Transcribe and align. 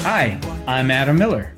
Hi, 0.00 0.40
I'm 0.66 0.90
Adam 0.90 1.18
Miller, 1.18 1.52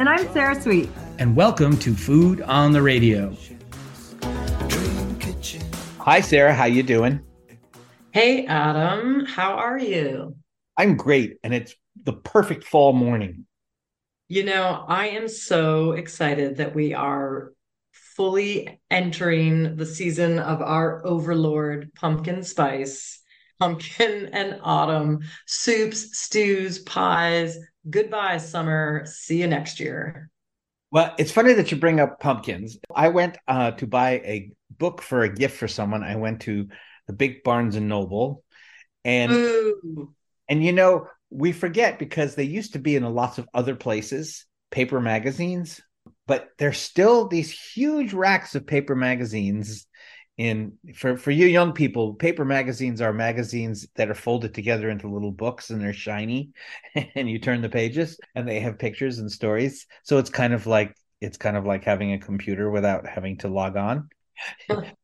And 0.00 0.08
I'm 0.08 0.26
Sarah 0.32 0.60
Sweet. 0.60 0.88
and 1.20 1.36
welcome 1.36 1.76
to 1.78 1.94
Food 1.94 2.42
on 2.42 2.72
the 2.72 2.82
Radio. 2.82 3.36
Dream 4.66 5.16
kitchen. 5.20 5.62
Hi, 5.98 6.20
Sarah. 6.20 6.52
How 6.52 6.64
you 6.64 6.82
doing? 6.82 7.20
Hey, 8.10 8.44
Adam, 8.46 9.24
how 9.24 9.52
are 9.52 9.78
you? 9.78 10.34
I'm 10.76 10.96
great, 10.96 11.38
and 11.44 11.54
it's 11.54 11.76
the 12.02 12.14
perfect 12.14 12.64
fall 12.64 12.92
morning. 12.92 13.46
You 14.28 14.42
know, 14.42 14.84
I 14.88 15.10
am 15.10 15.28
so 15.28 15.92
excited 15.92 16.56
that 16.56 16.74
we 16.74 16.92
are 16.92 17.52
fully 17.92 18.80
entering 18.90 19.76
the 19.76 19.86
season 19.86 20.40
of 20.40 20.60
our 20.60 21.06
overlord 21.06 21.92
pumpkin 21.94 22.42
spice, 22.42 23.20
pumpkin 23.58 24.30
and 24.32 24.60
autumn 24.62 25.20
soups, 25.46 26.18
stews, 26.18 26.78
pies. 26.80 27.58
Goodbye, 27.88 28.38
summer. 28.38 29.04
See 29.06 29.40
you 29.40 29.46
next 29.46 29.80
year. 29.80 30.30
Well, 30.90 31.14
it's 31.18 31.32
funny 31.32 31.52
that 31.54 31.70
you 31.70 31.76
bring 31.76 32.00
up 32.00 32.20
pumpkins. 32.20 32.78
I 32.94 33.08
went 33.08 33.38
uh, 33.46 33.72
to 33.72 33.86
buy 33.86 34.12
a 34.24 34.50
book 34.70 35.02
for 35.02 35.22
a 35.22 35.32
gift 35.32 35.58
for 35.58 35.68
someone. 35.68 36.02
I 36.02 36.16
went 36.16 36.40
to 36.42 36.68
the 37.06 37.12
big 37.12 37.42
Barnes 37.42 37.76
and 37.76 37.88
Noble, 37.88 38.44
and 39.04 39.32
Ooh. 39.32 40.14
and 40.48 40.64
you 40.64 40.72
know 40.72 41.08
we 41.30 41.52
forget 41.52 41.98
because 41.98 42.34
they 42.34 42.44
used 42.44 42.74
to 42.74 42.78
be 42.78 42.96
in 42.96 43.02
lots 43.04 43.38
of 43.38 43.48
other 43.52 43.74
places, 43.74 44.46
paper 44.70 45.00
magazines, 45.00 45.80
but 46.26 46.48
there's 46.58 46.78
still 46.78 47.28
these 47.28 47.50
huge 47.50 48.12
racks 48.12 48.54
of 48.54 48.66
paper 48.66 48.94
magazines. 48.94 49.86
In 50.38 50.72
for 50.94 51.16
for 51.16 51.30
you 51.30 51.46
young 51.46 51.72
people, 51.72 52.14
paper 52.14 52.44
magazines 52.44 53.00
are 53.00 53.12
magazines 53.12 53.86
that 53.96 54.10
are 54.10 54.14
folded 54.14 54.52
together 54.52 54.90
into 54.90 55.08
little 55.08 55.32
books 55.32 55.70
and 55.70 55.80
they're 55.80 55.94
shiny, 55.94 56.50
and 57.14 57.30
you 57.30 57.38
turn 57.38 57.62
the 57.62 57.70
pages 57.70 58.20
and 58.34 58.46
they 58.46 58.60
have 58.60 58.78
pictures 58.78 59.18
and 59.18 59.32
stories. 59.32 59.86
So 60.02 60.18
it's 60.18 60.30
kind 60.30 60.52
of 60.52 60.66
like 60.66 60.94
it's 61.20 61.38
kind 61.38 61.56
of 61.56 61.64
like 61.64 61.84
having 61.84 62.12
a 62.12 62.18
computer 62.18 62.70
without 62.70 63.06
having 63.06 63.38
to 63.38 63.48
log 63.48 63.76
on. 63.76 64.10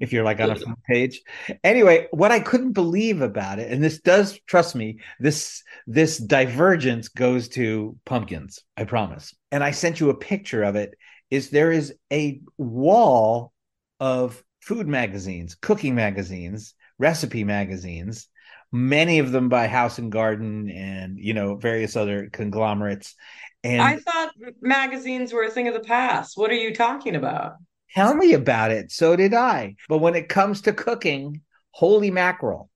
if 0.00 0.12
you're 0.12 0.24
like 0.24 0.40
on 0.40 0.50
a 0.50 0.56
front 0.56 0.82
page. 0.84 1.22
Anyway, 1.64 2.08
what 2.10 2.32
I 2.32 2.40
couldn't 2.40 2.72
believe 2.72 3.22
about 3.22 3.58
it, 3.58 3.70
and 3.70 3.82
this 3.82 4.00
does 4.00 4.38
trust 4.46 4.74
me, 4.74 4.98
this 5.20 5.62
this 5.86 6.18
divergence 6.18 7.08
goes 7.08 7.48
to 7.50 7.96
pumpkins, 8.04 8.60
I 8.76 8.84
promise. 8.84 9.34
And 9.50 9.62
I 9.62 9.70
sent 9.70 10.00
you 10.00 10.10
a 10.10 10.16
picture 10.16 10.62
of 10.62 10.76
it. 10.76 10.94
Is 11.30 11.50
there 11.50 11.72
is 11.72 11.94
a 12.12 12.40
wall 12.58 13.52
of 14.00 14.42
food 14.62 14.88
magazines, 14.88 15.56
cooking 15.60 15.94
magazines, 15.94 16.74
recipe 16.98 17.44
magazines, 17.44 18.28
many 18.70 19.18
of 19.18 19.32
them 19.32 19.48
by 19.48 19.66
House 19.66 19.98
and 19.98 20.10
Garden 20.10 20.70
and 20.70 21.18
you 21.18 21.34
know 21.34 21.56
various 21.56 21.96
other 21.96 22.30
conglomerates. 22.32 23.14
And 23.62 23.82
I 23.82 23.98
thought 23.98 24.32
magazines 24.60 25.32
were 25.32 25.44
a 25.44 25.50
thing 25.50 25.68
of 25.68 25.74
the 25.74 25.80
past. 25.80 26.36
What 26.36 26.50
are 26.50 26.54
you 26.54 26.74
talking 26.74 27.14
about? 27.14 27.54
Tell 27.94 28.14
me 28.14 28.32
about 28.32 28.70
it. 28.70 28.90
So 28.90 29.14
did 29.16 29.34
I. 29.34 29.76
But 29.88 29.98
when 29.98 30.14
it 30.14 30.28
comes 30.28 30.62
to 30.62 30.72
cooking, 30.72 31.42
holy 31.70 32.10
mackerel. 32.10 32.70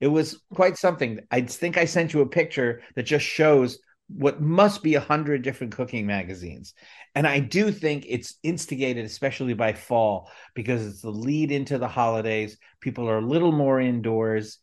It 0.00 0.08
was 0.08 0.40
quite 0.52 0.76
something. 0.76 1.20
I 1.30 1.42
think 1.42 1.78
I 1.78 1.84
sent 1.84 2.12
you 2.12 2.20
a 2.20 2.26
picture 2.28 2.82
that 2.94 3.04
just 3.04 3.24
shows 3.24 3.78
what 4.08 4.40
must 4.40 4.82
be 4.82 4.94
a 4.94 5.00
hundred 5.00 5.42
different 5.42 5.74
cooking 5.74 6.06
magazines. 6.06 6.74
And 7.14 7.26
I 7.26 7.40
do 7.40 7.72
think 7.72 8.04
it's 8.08 8.38
instigated, 8.42 9.04
especially 9.04 9.54
by 9.54 9.72
fall, 9.72 10.30
because 10.54 10.86
it's 10.86 11.00
the 11.00 11.10
lead 11.10 11.50
into 11.50 11.78
the 11.78 11.88
holidays. 11.88 12.58
People 12.80 13.08
are 13.08 13.18
a 13.18 13.26
little 13.26 13.52
more 13.52 13.80
indoors, 13.80 14.58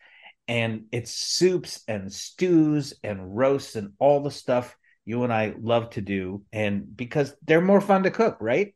and 0.47 0.85
it's 0.91 1.11
soups 1.11 1.81
and 1.87 2.11
stews 2.11 2.93
and 3.03 3.35
roasts 3.35 3.75
and 3.75 3.93
all 3.99 4.21
the 4.21 4.31
stuff 4.31 4.75
you 5.05 5.23
and 5.23 5.33
I 5.33 5.53
love 5.59 5.89
to 5.91 6.01
do. 6.01 6.43
And 6.53 6.95
because 6.95 7.33
they're 7.45 7.61
more 7.61 7.81
fun 7.81 8.03
to 8.03 8.11
cook, 8.11 8.37
right? 8.39 8.75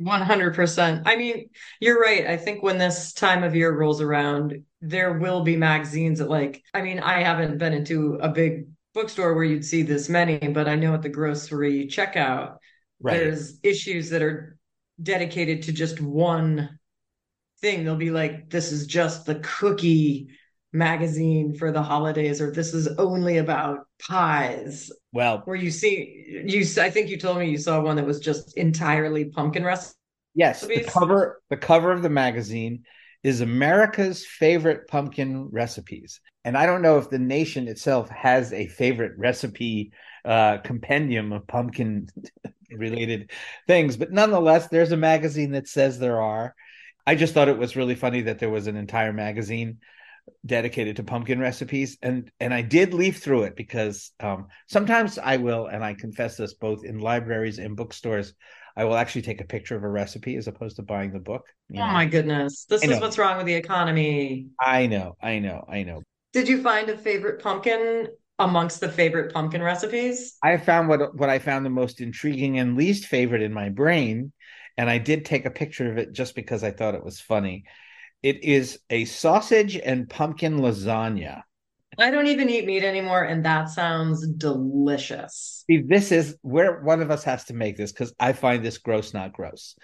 100%. 0.00 1.02
I 1.06 1.16
mean, 1.16 1.50
you're 1.80 2.00
right. 2.00 2.26
I 2.26 2.36
think 2.36 2.62
when 2.62 2.78
this 2.78 3.12
time 3.12 3.44
of 3.44 3.54
year 3.54 3.76
rolls 3.76 4.00
around, 4.00 4.64
there 4.80 5.18
will 5.18 5.44
be 5.44 5.56
magazines 5.56 6.18
that, 6.18 6.28
like, 6.28 6.62
I 6.74 6.82
mean, 6.82 6.98
I 6.98 7.22
haven't 7.22 7.58
been 7.58 7.72
into 7.72 8.14
a 8.20 8.28
big 8.28 8.66
bookstore 8.94 9.34
where 9.34 9.44
you'd 9.44 9.64
see 9.64 9.82
this 9.82 10.08
many, 10.08 10.38
but 10.38 10.68
I 10.68 10.76
know 10.76 10.94
at 10.94 11.02
the 11.02 11.08
grocery 11.08 11.86
checkout, 11.86 12.56
Right. 13.00 13.18
there's 13.18 13.58
issues 13.62 14.10
that 14.10 14.22
are 14.22 14.56
dedicated 15.02 15.62
to 15.62 15.72
just 15.72 16.00
one 16.00 16.78
thing. 17.60 17.84
They'll 17.84 17.96
be 17.96 18.10
like, 18.10 18.50
this 18.50 18.70
is 18.70 18.86
just 18.86 19.26
the 19.26 19.36
cookie 19.36 20.28
magazine 20.72 21.54
for 21.54 21.72
the 21.72 21.82
holidays, 21.82 22.40
or 22.40 22.50
this 22.50 22.74
is 22.74 22.88
only 22.98 23.38
about 23.38 23.86
pies. 24.00 24.90
Well, 25.12 25.42
Where 25.44 25.56
you 25.56 25.70
see, 25.70 26.44
you, 26.46 26.64
I 26.80 26.90
think 26.90 27.10
you 27.10 27.18
told 27.18 27.38
me 27.38 27.50
you 27.50 27.58
saw 27.58 27.80
one 27.80 27.96
that 27.96 28.06
was 28.06 28.20
just 28.20 28.56
entirely 28.56 29.26
pumpkin 29.26 29.64
recipes. 29.64 29.96
Yes, 30.34 30.62
the 30.62 30.84
cover 30.84 31.42
the 31.50 31.58
cover 31.58 31.92
of 31.92 32.02
the 32.02 32.08
magazine 32.08 32.84
is 33.22 33.42
America's 33.42 34.24
favorite 34.24 34.88
pumpkin 34.88 35.48
recipes. 35.50 36.20
And 36.44 36.56
I 36.56 36.66
don't 36.66 36.82
know 36.82 36.98
if 36.98 37.10
the 37.10 37.18
nation 37.18 37.68
itself 37.68 38.08
has 38.10 38.52
a 38.52 38.66
favorite 38.66 39.12
recipe 39.16 39.92
uh 40.24 40.58
compendium 40.58 41.32
of 41.32 41.46
pumpkin 41.46 42.08
related 42.70 43.30
things, 43.66 43.96
but 43.96 44.12
nonetheless 44.12 44.68
there's 44.68 44.92
a 44.92 44.96
magazine 44.96 45.52
that 45.52 45.68
says 45.68 45.98
there 45.98 46.20
are. 46.20 46.54
I 47.06 47.16
just 47.16 47.34
thought 47.34 47.48
it 47.48 47.58
was 47.58 47.76
really 47.76 47.96
funny 47.96 48.22
that 48.22 48.38
there 48.38 48.50
was 48.50 48.68
an 48.68 48.76
entire 48.76 49.12
magazine 49.12 49.78
dedicated 50.46 50.96
to 50.96 51.02
pumpkin 51.02 51.40
recipes 51.40 51.98
and 52.00 52.30
and 52.38 52.54
I 52.54 52.62
did 52.62 52.94
leaf 52.94 53.20
through 53.22 53.42
it 53.42 53.56
because 53.56 54.12
um 54.20 54.46
sometimes 54.68 55.18
I 55.18 55.36
will 55.36 55.66
and 55.66 55.84
I 55.84 55.94
confess 55.94 56.36
this 56.36 56.54
both 56.54 56.84
in 56.84 57.00
libraries 57.00 57.58
and 57.58 57.76
bookstores 57.76 58.34
I 58.76 58.84
will 58.84 58.96
actually 58.96 59.22
take 59.22 59.40
a 59.40 59.44
picture 59.44 59.76
of 59.76 59.82
a 59.82 59.88
recipe 59.88 60.36
as 60.36 60.46
opposed 60.48 60.76
to 60.76 60.82
buying 60.82 61.12
the 61.12 61.18
book. 61.18 61.44
Oh 61.72 61.78
know. 61.78 61.86
my 61.86 62.06
goodness. 62.06 62.64
This 62.64 62.82
I 62.82 62.86
is 62.86 62.92
know. 62.92 63.00
what's 63.00 63.18
wrong 63.18 63.36
with 63.36 63.46
the 63.46 63.54
economy. 63.54 64.46
I 64.60 64.86
know, 64.86 65.16
I 65.20 65.38
know, 65.40 65.64
I 65.68 65.82
know. 65.82 66.02
Did 66.32 66.48
you 66.48 66.62
find 66.62 66.88
a 66.88 66.96
favorite 66.96 67.42
pumpkin 67.42 68.08
amongst 68.38 68.80
the 68.80 68.88
favorite 68.88 69.32
pumpkin 69.34 69.62
recipes? 69.62 70.36
I 70.42 70.56
found 70.56 70.88
what 70.88 71.14
what 71.16 71.28
I 71.28 71.38
found 71.38 71.66
the 71.66 71.70
most 71.70 72.00
intriguing 72.00 72.58
and 72.58 72.76
least 72.76 73.06
favorite 73.06 73.42
in 73.42 73.52
my 73.52 73.68
brain, 73.68 74.32
and 74.76 74.88
I 74.88 74.98
did 74.98 75.24
take 75.24 75.44
a 75.44 75.50
picture 75.50 75.90
of 75.90 75.98
it 75.98 76.12
just 76.12 76.34
because 76.34 76.64
I 76.64 76.70
thought 76.70 76.94
it 76.94 77.04
was 77.04 77.20
funny. 77.20 77.64
It 78.22 78.44
is 78.44 78.78
a 78.88 79.04
sausage 79.04 79.76
and 79.76 80.08
pumpkin 80.08 80.58
lasagna. 80.58 81.42
I 81.98 82.10
don't 82.10 82.26
even 82.26 82.48
eat 82.48 82.64
meat 82.64 82.84
anymore, 82.84 83.24
and 83.24 83.44
that 83.44 83.68
sounds 83.68 84.26
delicious. 84.26 85.64
See, 85.68 85.82
this 85.82 86.10
is 86.10 86.36
where 86.40 86.80
one 86.80 87.02
of 87.02 87.10
us 87.10 87.24
has 87.24 87.44
to 87.44 87.54
make 87.54 87.76
this 87.76 87.92
because 87.92 88.14
I 88.18 88.32
find 88.32 88.64
this 88.64 88.78
gross, 88.78 89.12
not 89.12 89.34
gross, 89.34 89.76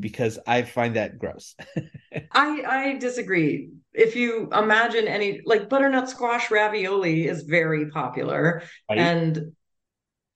because 0.00 0.38
I 0.46 0.62
find 0.62 0.96
that 0.96 1.18
gross. 1.18 1.54
I 2.32 2.62
I 2.66 2.96
disagree. 2.98 3.70
If 3.94 4.16
you 4.16 4.48
imagine 4.52 5.06
any 5.06 5.42
like 5.44 5.68
butternut 5.68 6.08
squash 6.08 6.50
ravioli 6.50 7.26
is 7.26 7.42
very 7.42 7.90
popular, 7.90 8.62
Right? 8.88 8.98
and 8.98 9.52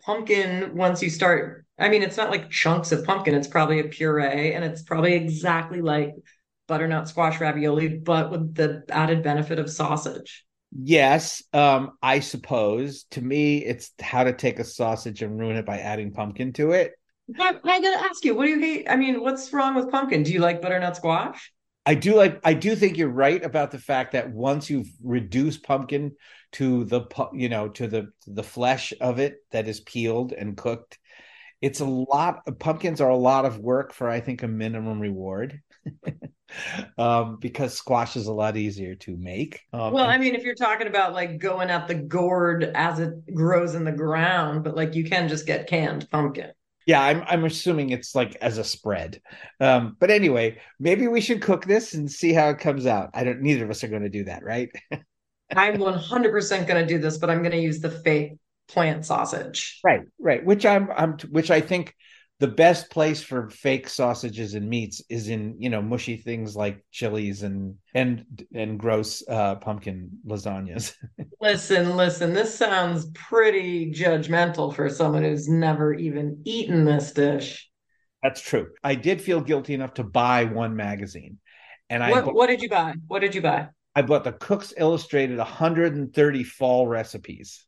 pumpkin 0.04 0.76
once 0.76 1.02
you 1.02 1.10
start, 1.10 1.64
I 1.78 1.88
mean, 1.88 2.02
it's 2.02 2.16
not 2.16 2.30
like 2.30 2.50
chunks 2.50 2.92
of 2.92 3.04
pumpkin, 3.04 3.34
it's 3.34 3.48
probably 3.48 3.80
a 3.80 3.84
puree, 3.84 4.52
and 4.52 4.64
it's 4.64 4.82
probably 4.82 5.14
exactly 5.14 5.80
like 5.80 6.14
butternut 6.68 7.08
squash 7.08 7.40
ravioli, 7.40 7.88
but 7.88 8.30
with 8.30 8.54
the 8.54 8.84
added 8.88 9.22
benefit 9.22 9.58
of 9.58 9.70
sausage. 9.70 10.44
Yes, 10.78 11.42
um, 11.52 11.92
I 12.02 12.20
suppose. 12.20 13.04
To 13.12 13.22
me, 13.22 13.64
it's 13.64 13.92
how 14.00 14.24
to 14.24 14.32
take 14.32 14.58
a 14.58 14.64
sausage 14.64 15.22
and 15.22 15.38
ruin 15.38 15.56
it 15.56 15.64
by 15.64 15.78
adding 15.78 16.12
pumpkin 16.12 16.52
to 16.54 16.72
it. 16.72 16.92
But 17.28 17.60
I 17.64 17.80
gotta 17.80 18.04
ask 18.04 18.24
you, 18.24 18.34
what 18.34 18.44
do 18.44 18.50
you 18.50 18.60
hate? 18.60 18.86
I 18.88 18.96
mean, 18.96 19.20
what's 19.20 19.52
wrong 19.52 19.74
with 19.74 19.90
pumpkin? 19.90 20.22
Do 20.22 20.32
you 20.32 20.40
like 20.40 20.60
butternut 20.60 20.96
squash? 20.96 21.52
I 21.86 21.94
do 21.94 22.16
like 22.16 22.40
I 22.44 22.52
do 22.52 22.74
think 22.74 22.96
you're 22.96 23.08
right 23.08 23.42
about 23.42 23.70
the 23.70 23.78
fact 23.78 24.12
that 24.12 24.30
once 24.30 24.68
you've 24.68 24.90
reduced 25.02 25.62
pumpkin 25.62 26.16
to 26.52 26.84
the 26.84 27.06
you 27.32 27.48
know 27.48 27.68
to 27.70 27.86
the 27.86 28.08
the 28.26 28.42
flesh 28.42 28.92
of 29.00 29.20
it 29.20 29.36
that 29.52 29.68
is 29.68 29.80
peeled 29.80 30.32
and 30.32 30.56
cooked, 30.56 30.98
it's 31.62 31.78
a 31.78 31.84
lot 31.84 32.40
pumpkins 32.58 33.00
are 33.00 33.10
a 33.10 33.16
lot 33.16 33.44
of 33.44 33.60
work 33.60 33.92
for 33.92 34.10
I 34.10 34.18
think 34.18 34.42
a 34.42 34.48
minimum 34.48 35.00
reward. 35.00 35.60
um 36.98 37.38
because 37.40 37.74
squash 37.74 38.16
is 38.16 38.26
a 38.26 38.32
lot 38.32 38.56
easier 38.56 38.96
to 38.96 39.16
make. 39.16 39.60
Um, 39.72 39.92
Well, 39.92 40.06
I 40.06 40.18
mean, 40.18 40.34
if 40.34 40.42
you're 40.42 40.56
talking 40.56 40.88
about 40.88 41.12
like 41.12 41.38
going 41.38 41.70
at 41.70 41.86
the 41.86 41.94
gourd 41.94 42.64
as 42.64 42.98
it 42.98 43.32
grows 43.32 43.76
in 43.76 43.84
the 43.84 43.92
ground, 43.92 44.64
but 44.64 44.74
like 44.74 44.96
you 44.96 45.04
can 45.04 45.28
just 45.28 45.46
get 45.46 45.68
canned 45.68 46.10
pumpkin. 46.10 46.50
Yeah, 46.86 47.02
I'm 47.02 47.22
I'm 47.26 47.44
assuming 47.44 47.90
it's 47.90 48.14
like 48.14 48.36
as 48.36 48.58
a 48.58 48.64
spread. 48.64 49.20
Um, 49.60 49.96
but 49.98 50.10
anyway, 50.10 50.60
maybe 50.78 51.08
we 51.08 51.20
should 51.20 51.42
cook 51.42 51.64
this 51.64 51.94
and 51.94 52.10
see 52.10 52.32
how 52.32 52.48
it 52.50 52.60
comes 52.60 52.86
out. 52.86 53.10
I 53.12 53.24
don't 53.24 53.42
neither 53.42 53.64
of 53.64 53.70
us 53.70 53.82
are 53.82 53.88
going 53.88 54.02
to 54.02 54.08
do 54.08 54.24
that, 54.24 54.44
right? 54.44 54.70
I'm 55.54 55.76
100% 55.76 56.66
going 56.66 56.80
to 56.80 56.86
do 56.86 56.98
this, 56.98 57.18
but 57.18 57.30
I'm 57.30 57.38
going 57.38 57.52
to 57.52 57.60
use 57.60 57.80
the 57.80 57.90
fake 57.90 58.38
plant 58.68 59.04
sausage. 59.04 59.80
Right, 59.84 60.02
right. 60.18 60.44
Which 60.44 60.64
I'm 60.64 60.90
I'm 60.96 61.18
which 61.30 61.50
I 61.50 61.60
think 61.60 61.94
the 62.38 62.48
best 62.48 62.90
place 62.90 63.22
for 63.22 63.48
fake 63.48 63.88
sausages 63.88 64.54
and 64.54 64.68
meats 64.68 65.02
is 65.08 65.28
in 65.28 65.56
you 65.58 65.70
know 65.70 65.80
mushy 65.80 66.16
things 66.16 66.54
like 66.54 66.84
chilies 66.90 67.42
and 67.42 67.76
and 67.94 68.24
and 68.54 68.78
gross 68.78 69.26
uh, 69.28 69.56
pumpkin 69.56 70.10
lasagnas. 70.26 70.94
Listen, 71.40 71.96
listen, 71.96 72.32
this 72.32 72.54
sounds 72.54 73.10
pretty 73.10 73.92
judgmental 73.92 74.74
for 74.74 74.88
someone 74.88 75.22
who's 75.22 75.48
never 75.48 75.92
even 75.92 76.40
eaten 76.44 76.84
this 76.84 77.12
dish. 77.12 77.68
That's 78.22 78.40
true. 78.40 78.68
I 78.82 78.94
did 78.94 79.20
feel 79.20 79.42
guilty 79.42 79.74
enough 79.74 79.94
to 79.94 80.04
buy 80.04 80.44
one 80.44 80.76
magazine, 80.76 81.38
and 81.90 82.02
I 82.02 82.10
What 82.10 82.24
bought, 82.24 82.34
what 82.34 82.46
did 82.48 82.62
you 82.62 82.68
buy? 82.68 82.94
What 83.06 83.20
did 83.20 83.34
you 83.34 83.42
buy? 83.42 83.68
I 83.94 84.02
bought 84.02 84.24
the 84.24 84.32
Cooks 84.32 84.74
Illustrated 84.76 85.38
130 85.38 86.44
fall 86.44 86.86
recipes. 86.86 87.66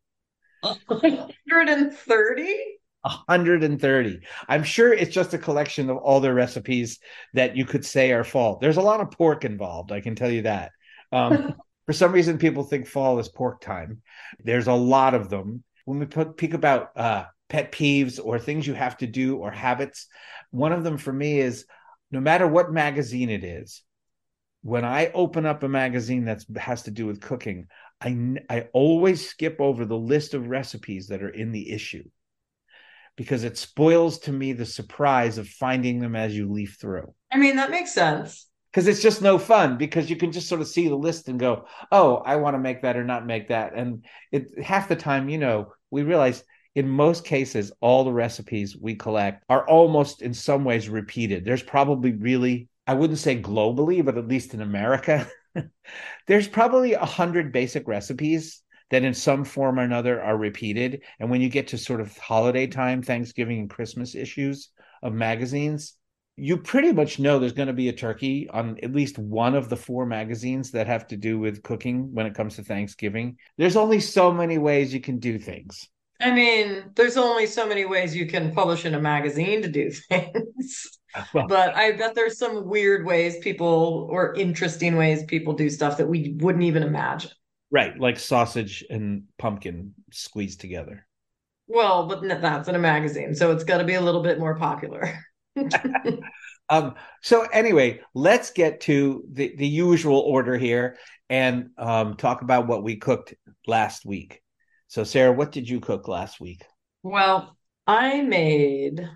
130? 0.62 2.77
130. 3.08 4.20
I'm 4.48 4.62
sure 4.62 4.92
it's 4.92 5.14
just 5.14 5.34
a 5.34 5.38
collection 5.38 5.90
of 5.90 5.96
all 5.96 6.20
their 6.20 6.34
recipes 6.34 6.98
that 7.34 7.56
you 7.56 7.64
could 7.64 7.84
say 7.84 8.12
are 8.12 8.24
fall. 8.24 8.58
There's 8.58 8.76
a 8.76 8.82
lot 8.82 9.00
of 9.00 9.10
pork 9.10 9.44
involved, 9.44 9.92
I 9.92 10.00
can 10.00 10.14
tell 10.14 10.30
you 10.30 10.42
that. 10.42 10.72
Um, 11.12 11.54
for 11.86 11.92
some 11.92 12.12
reason, 12.12 12.38
people 12.38 12.64
think 12.64 12.86
fall 12.86 13.18
is 13.18 13.28
pork 13.28 13.60
time. 13.60 14.02
There's 14.42 14.66
a 14.66 14.74
lot 14.74 15.14
of 15.14 15.30
them. 15.30 15.64
When 15.84 15.98
we 15.98 16.06
speak 16.32 16.54
about 16.54 16.90
uh, 16.96 17.24
pet 17.48 17.72
peeves 17.72 18.20
or 18.22 18.38
things 18.38 18.66
you 18.66 18.74
have 18.74 18.98
to 18.98 19.06
do 19.06 19.38
or 19.38 19.50
habits, 19.50 20.06
one 20.50 20.72
of 20.72 20.84
them 20.84 20.98
for 20.98 21.12
me 21.12 21.40
is 21.40 21.64
no 22.10 22.20
matter 22.20 22.46
what 22.46 22.72
magazine 22.72 23.30
it 23.30 23.44
is, 23.44 23.82
when 24.62 24.84
I 24.84 25.10
open 25.14 25.46
up 25.46 25.62
a 25.62 25.68
magazine 25.68 26.24
that 26.26 26.42
has 26.56 26.82
to 26.82 26.90
do 26.90 27.06
with 27.06 27.20
cooking, 27.20 27.68
I, 28.00 28.36
I 28.50 28.68
always 28.72 29.28
skip 29.28 29.60
over 29.60 29.84
the 29.84 29.96
list 29.96 30.34
of 30.34 30.48
recipes 30.48 31.08
that 31.08 31.22
are 31.22 31.30
in 31.30 31.52
the 31.52 31.70
issue 31.72 32.04
because 33.18 33.42
it 33.42 33.58
spoils 33.58 34.20
to 34.20 34.32
me 34.32 34.52
the 34.52 34.64
surprise 34.64 35.38
of 35.38 35.48
finding 35.48 35.98
them 35.98 36.14
as 36.14 36.36
you 36.36 36.48
leaf 36.48 36.78
through. 36.80 37.12
I 37.32 37.36
mean, 37.36 37.56
that 37.56 37.72
makes 37.72 37.92
sense. 37.92 38.46
Because 38.70 38.86
it's 38.86 39.02
just 39.02 39.22
no 39.22 39.38
fun 39.38 39.76
because 39.76 40.08
you 40.08 40.14
can 40.14 40.30
just 40.30 40.48
sort 40.48 40.60
of 40.60 40.68
see 40.68 40.86
the 40.86 40.94
list 40.94 41.28
and 41.28 41.40
go, 41.40 41.64
oh, 41.90 42.18
I 42.18 42.36
want 42.36 42.54
to 42.54 42.60
make 42.60 42.82
that 42.82 42.96
or 42.96 43.02
not 43.02 43.26
make 43.26 43.48
that. 43.48 43.74
And 43.74 44.04
it 44.30 44.62
half 44.62 44.88
the 44.88 44.94
time, 44.94 45.28
you 45.28 45.38
know, 45.38 45.72
we 45.90 46.04
realize 46.04 46.44
in 46.76 46.88
most 46.88 47.24
cases, 47.24 47.72
all 47.80 48.04
the 48.04 48.12
recipes 48.12 48.76
we 48.76 48.94
collect 48.94 49.44
are 49.48 49.66
almost 49.66 50.22
in 50.22 50.32
some 50.32 50.62
ways 50.62 50.88
repeated. 50.88 51.44
There's 51.44 51.62
probably 51.62 52.12
really, 52.12 52.68
I 52.86 52.94
wouldn't 52.94 53.18
say 53.18 53.42
globally, 53.42 54.04
but 54.04 54.16
at 54.16 54.28
least 54.28 54.54
in 54.54 54.60
America, 54.60 55.28
there's 56.28 56.46
probably 56.46 56.92
a 56.92 57.04
hundred 57.04 57.50
basic 57.50 57.88
recipes 57.88 58.62
that 58.90 59.04
in 59.04 59.14
some 59.14 59.44
form 59.44 59.78
or 59.78 59.82
another 59.82 60.22
are 60.22 60.36
repeated. 60.36 61.02
And 61.20 61.30
when 61.30 61.40
you 61.40 61.48
get 61.48 61.68
to 61.68 61.78
sort 61.78 62.00
of 62.00 62.16
holiday 62.16 62.66
time, 62.66 63.02
Thanksgiving 63.02 63.60
and 63.60 63.70
Christmas 63.70 64.14
issues 64.14 64.70
of 65.02 65.12
magazines, 65.12 65.94
you 66.36 66.56
pretty 66.56 66.92
much 66.92 67.18
know 67.18 67.38
there's 67.38 67.52
going 67.52 67.66
to 67.66 67.74
be 67.74 67.88
a 67.88 67.92
turkey 67.92 68.48
on 68.48 68.78
at 68.82 68.94
least 68.94 69.18
one 69.18 69.54
of 69.54 69.68
the 69.68 69.76
four 69.76 70.06
magazines 70.06 70.70
that 70.70 70.86
have 70.86 71.06
to 71.08 71.16
do 71.16 71.38
with 71.38 71.62
cooking 71.64 72.14
when 72.14 72.26
it 72.26 72.34
comes 72.34 72.56
to 72.56 72.62
Thanksgiving. 72.62 73.36
There's 73.56 73.76
only 73.76 73.98
so 73.98 74.32
many 74.32 74.56
ways 74.56 74.94
you 74.94 75.00
can 75.00 75.18
do 75.18 75.38
things. 75.38 75.88
I 76.20 76.30
mean, 76.32 76.90
there's 76.94 77.16
only 77.16 77.46
so 77.46 77.66
many 77.66 77.84
ways 77.84 78.14
you 78.14 78.26
can 78.26 78.52
publish 78.52 78.84
in 78.84 78.94
a 78.94 79.00
magazine 79.00 79.62
to 79.62 79.68
do 79.68 79.90
things. 80.08 80.98
Well, 81.32 81.46
But 81.48 81.76
I 81.76 81.92
bet 81.92 82.14
there's 82.14 82.38
some 82.38 82.66
weird 82.68 83.04
ways 83.06 83.38
people 83.38 84.08
or 84.10 84.34
interesting 84.34 84.96
ways 84.96 85.24
people 85.24 85.54
do 85.54 85.70
stuff 85.70 85.96
that 85.98 86.08
we 86.08 86.36
wouldn't 86.38 86.64
even 86.64 86.82
imagine. 86.82 87.30
Right, 87.70 87.98
like 87.98 88.18
sausage 88.18 88.84
and 88.88 89.24
pumpkin 89.38 89.94
squeezed 90.12 90.60
together. 90.60 91.06
Well, 91.66 92.06
but 92.06 92.22
that's 92.40 92.68
in 92.68 92.74
a 92.74 92.78
magazine, 92.78 93.34
so 93.34 93.52
it's 93.52 93.64
got 93.64 93.78
to 93.78 93.84
be 93.84 93.94
a 93.94 94.00
little 94.00 94.22
bit 94.22 94.38
more 94.38 94.56
popular. 94.56 95.18
Um, 96.68 96.94
so 97.22 97.42
anyway, 97.52 98.00
let's 98.14 98.50
get 98.50 98.80
to 98.82 99.24
the, 99.32 99.54
the 99.56 99.66
usual 99.66 100.18
order 100.18 100.58
here 100.58 100.96
and 101.30 101.70
um, 101.78 102.16
talk 102.16 102.42
about 102.42 102.66
what 102.66 102.82
we 102.82 102.96
cooked 102.96 103.34
last 103.66 104.04
week. 104.04 104.42
So, 104.88 105.04
Sarah, 105.04 105.32
what 105.32 105.52
did 105.52 105.68
you 105.68 105.80
cook 105.80 106.08
last 106.08 106.40
week? 106.40 106.62
Well, 107.02 107.56
I 107.86 108.22
made, 108.22 109.08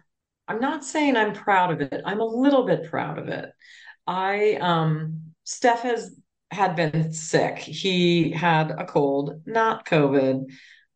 I'm 0.48 0.60
not 0.60 0.84
saying 0.84 1.16
I'm 1.16 1.34
proud 1.34 1.72
of 1.72 1.80
it. 1.80 2.02
I'm 2.04 2.20
a 2.20 2.24
little 2.24 2.64
bit 2.64 2.90
proud 2.90 3.18
of 3.18 3.28
it. 3.28 3.50
I, 4.06 4.54
um, 4.54 5.34
Steph 5.44 5.82
has 5.82 6.14
had 6.52 6.76
been 6.76 7.12
sick. 7.12 7.58
He 7.58 8.30
had 8.30 8.70
a 8.70 8.84
cold, 8.84 9.42
not 9.46 9.86
COVID, 9.86 10.44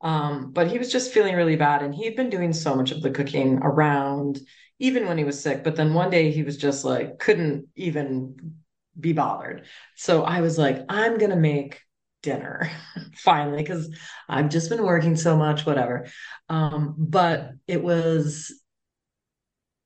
um, 0.02 0.52
but 0.52 0.68
he 0.68 0.78
was 0.78 0.92
just 0.92 1.12
feeling 1.12 1.34
really 1.34 1.56
bad. 1.56 1.82
And 1.82 1.94
he'd 1.94 2.16
been 2.16 2.30
doing 2.30 2.52
so 2.52 2.74
much 2.74 2.92
of 2.92 3.02
the 3.02 3.10
cooking 3.10 3.58
around, 3.62 4.40
even 4.78 5.06
when 5.06 5.18
he 5.18 5.24
was 5.24 5.40
sick. 5.40 5.64
But 5.64 5.76
then 5.76 5.94
one 5.94 6.10
day 6.10 6.30
he 6.30 6.42
was 6.42 6.56
just 6.56 6.84
like, 6.84 7.18
couldn't 7.18 7.68
even 7.76 8.56
be 8.98 9.12
bothered. 9.12 9.66
So 9.96 10.22
I 10.24 10.40
was 10.40 10.58
like, 10.58 10.84
I'm 10.88 11.18
gonna 11.18 11.36
make 11.36 11.80
dinner 12.22 12.70
finally 13.14 13.62
because 13.62 13.94
I've 14.28 14.48
just 14.48 14.70
been 14.70 14.82
working 14.82 15.16
so 15.16 15.36
much, 15.36 15.64
whatever. 15.66 16.06
Um, 16.48 16.94
but 16.98 17.52
it 17.66 17.82
was 17.82 18.52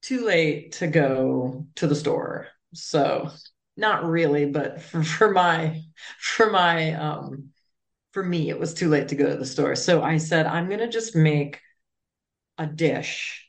too 0.02 0.24
late 0.24 0.72
to 0.72 0.86
go 0.86 1.66
to 1.76 1.86
the 1.86 1.94
store. 1.94 2.48
So 2.74 3.30
not 3.80 4.04
really, 4.04 4.46
but 4.46 4.80
for, 4.80 5.02
for 5.02 5.30
my 5.32 5.82
for 6.18 6.50
my 6.50 6.92
um 6.92 7.50
for 8.12 8.22
me, 8.22 8.50
it 8.50 8.58
was 8.58 8.74
too 8.74 8.88
late 8.88 9.08
to 9.08 9.16
go 9.16 9.28
to 9.28 9.36
the 9.36 9.46
store. 9.46 9.74
So 9.74 10.02
I 10.02 10.18
said, 10.18 10.46
I'm 10.46 10.68
gonna 10.68 10.88
just 10.90 11.16
make 11.16 11.60
a 12.58 12.66
dish 12.66 13.48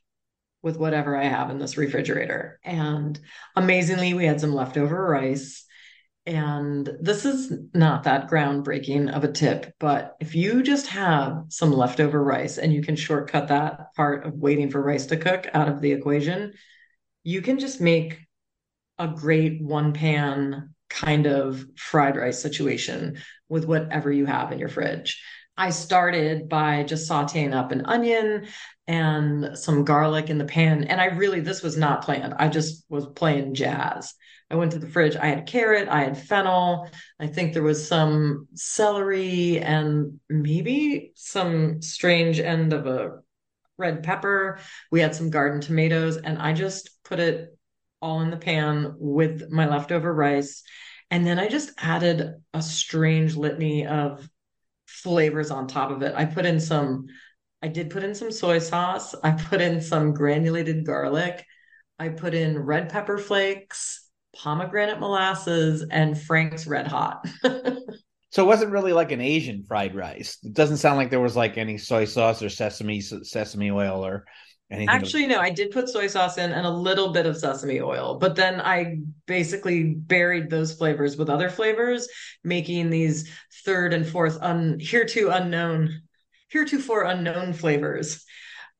with 0.61 0.77
whatever 0.77 1.17
I 1.17 1.23
have 1.25 1.49
in 1.49 1.57
this 1.57 1.77
refrigerator. 1.77 2.59
And 2.63 3.19
amazingly, 3.55 4.13
we 4.13 4.25
had 4.25 4.39
some 4.39 4.53
leftover 4.53 5.07
rice. 5.09 5.65
And 6.27 6.87
this 7.01 7.25
is 7.25 7.51
not 7.73 8.03
that 8.03 8.29
groundbreaking 8.29 9.11
of 9.11 9.23
a 9.23 9.31
tip, 9.31 9.73
but 9.79 10.15
if 10.19 10.35
you 10.35 10.61
just 10.61 10.85
have 10.87 11.45
some 11.49 11.73
leftover 11.73 12.23
rice 12.23 12.59
and 12.59 12.71
you 12.71 12.83
can 12.83 12.95
shortcut 12.95 13.47
that 13.47 13.95
part 13.95 14.27
of 14.27 14.35
waiting 14.35 14.69
for 14.69 14.83
rice 14.83 15.07
to 15.07 15.17
cook 15.17 15.47
out 15.55 15.67
of 15.67 15.81
the 15.81 15.91
equation, 15.91 16.53
you 17.23 17.41
can 17.41 17.57
just 17.57 17.81
make 17.81 18.19
a 19.01 19.07
great 19.07 19.61
one 19.61 19.93
pan 19.93 20.75
kind 20.89 21.25
of 21.25 21.65
fried 21.75 22.15
rice 22.17 22.39
situation 22.39 23.17
with 23.49 23.65
whatever 23.65 24.11
you 24.11 24.25
have 24.25 24.51
in 24.51 24.59
your 24.59 24.69
fridge. 24.69 25.21
I 25.57 25.71
started 25.71 26.47
by 26.47 26.83
just 26.83 27.09
sauteing 27.09 27.53
up 27.53 27.71
an 27.71 27.85
onion 27.85 28.47
and 28.87 29.57
some 29.57 29.85
garlic 29.85 30.29
in 30.29 30.37
the 30.37 30.45
pan. 30.45 30.83
And 30.85 31.01
I 31.01 31.05
really, 31.05 31.39
this 31.39 31.63
was 31.63 31.77
not 31.77 32.03
planned. 32.03 32.35
I 32.37 32.47
just 32.47 32.85
was 32.89 33.07
playing 33.15 33.55
jazz. 33.55 34.13
I 34.51 34.55
went 34.55 34.71
to 34.73 34.79
the 34.79 34.87
fridge. 34.87 35.15
I 35.15 35.27
had 35.27 35.47
carrot, 35.47 35.87
I 35.89 36.03
had 36.03 36.17
fennel. 36.17 36.89
I 37.19 37.27
think 37.27 37.53
there 37.53 37.63
was 37.63 37.87
some 37.87 38.47
celery 38.53 39.59
and 39.59 40.19
maybe 40.29 41.11
some 41.15 41.81
strange 41.81 42.39
end 42.39 42.73
of 42.73 42.85
a 42.85 43.19
red 43.77 44.03
pepper. 44.03 44.59
We 44.91 44.99
had 44.99 45.15
some 45.15 45.31
garden 45.31 45.61
tomatoes, 45.61 46.17
and 46.17 46.37
I 46.37 46.53
just 46.53 47.03
put 47.03 47.19
it 47.19 47.57
all 48.01 48.21
in 48.21 48.29
the 48.29 48.37
pan 48.37 48.95
with 48.97 49.49
my 49.49 49.67
leftover 49.67 50.13
rice. 50.13 50.63
And 51.09 51.25
then 51.25 51.39
I 51.39 51.47
just 51.47 51.71
added 51.77 52.35
a 52.53 52.61
strange 52.61 53.35
litany 53.35 53.85
of 53.85 54.27
flavors 54.85 55.51
on 55.51 55.67
top 55.67 55.91
of 55.91 56.01
it. 56.01 56.13
I 56.15 56.25
put 56.25 56.45
in 56.45 56.59
some, 56.59 57.07
I 57.61 57.67
did 57.67 57.89
put 57.89 58.03
in 58.03 58.15
some 58.15 58.31
soy 58.31 58.59
sauce. 58.59 59.13
I 59.23 59.31
put 59.31 59.61
in 59.61 59.81
some 59.81 60.13
granulated 60.13 60.85
garlic. 60.85 61.45
I 61.99 62.09
put 62.09 62.33
in 62.33 62.57
red 62.57 62.89
pepper 62.89 63.17
flakes, 63.17 64.09
pomegranate 64.35 64.99
molasses, 64.99 65.85
and 65.89 66.19
Frank's 66.19 66.65
Red 66.65 66.87
Hot. 66.87 67.27
So 68.31 68.43
it 68.43 68.47
wasn't 68.47 68.71
really 68.71 68.93
like 68.93 69.11
an 69.11 69.19
Asian 69.19 69.63
fried 69.63 69.93
rice. 69.93 70.37
It 70.41 70.53
doesn't 70.53 70.77
sound 70.77 70.95
like 70.95 71.09
there 71.09 71.19
was 71.19 71.35
like 71.35 71.57
any 71.57 71.77
soy 71.77 72.05
sauce 72.05 72.41
or 72.41 72.47
sesame 72.47 73.01
sesame 73.01 73.71
oil 73.71 74.05
or 74.05 74.25
anything. 74.71 74.89
Actually, 74.89 75.27
no, 75.27 75.39
I 75.39 75.49
did 75.49 75.71
put 75.71 75.89
soy 75.89 76.07
sauce 76.07 76.37
in 76.37 76.51
and 76.51 76.65
a 76.65 76.71
little 76.71 77.11
bit 77.11 77.25
of 77.25 77.37
sesame 77.37 77.81
oil, 77.81 78.17
but 78.19 78.35
then 78.35 78.61
I 78.61 78.99
basically 79.25 79.93
buried 79.93 80.49
those 80.49 80.73
flavors 80.73 81.17
with 81.17 81.29
other 81.29 81.49
flavors, 81.49 82.07
making 82.43 82.89
these 82.89 83.29
third 83.65 83.93
and 83.93 84.07
fourth 84.07 84.37
un 84.41 84.79
hereto 84.81 85.29
unknown, 85.29 86.01
heretofore 86.49 87.03
unknown 87.03 87.53
flavors 87.53 88.25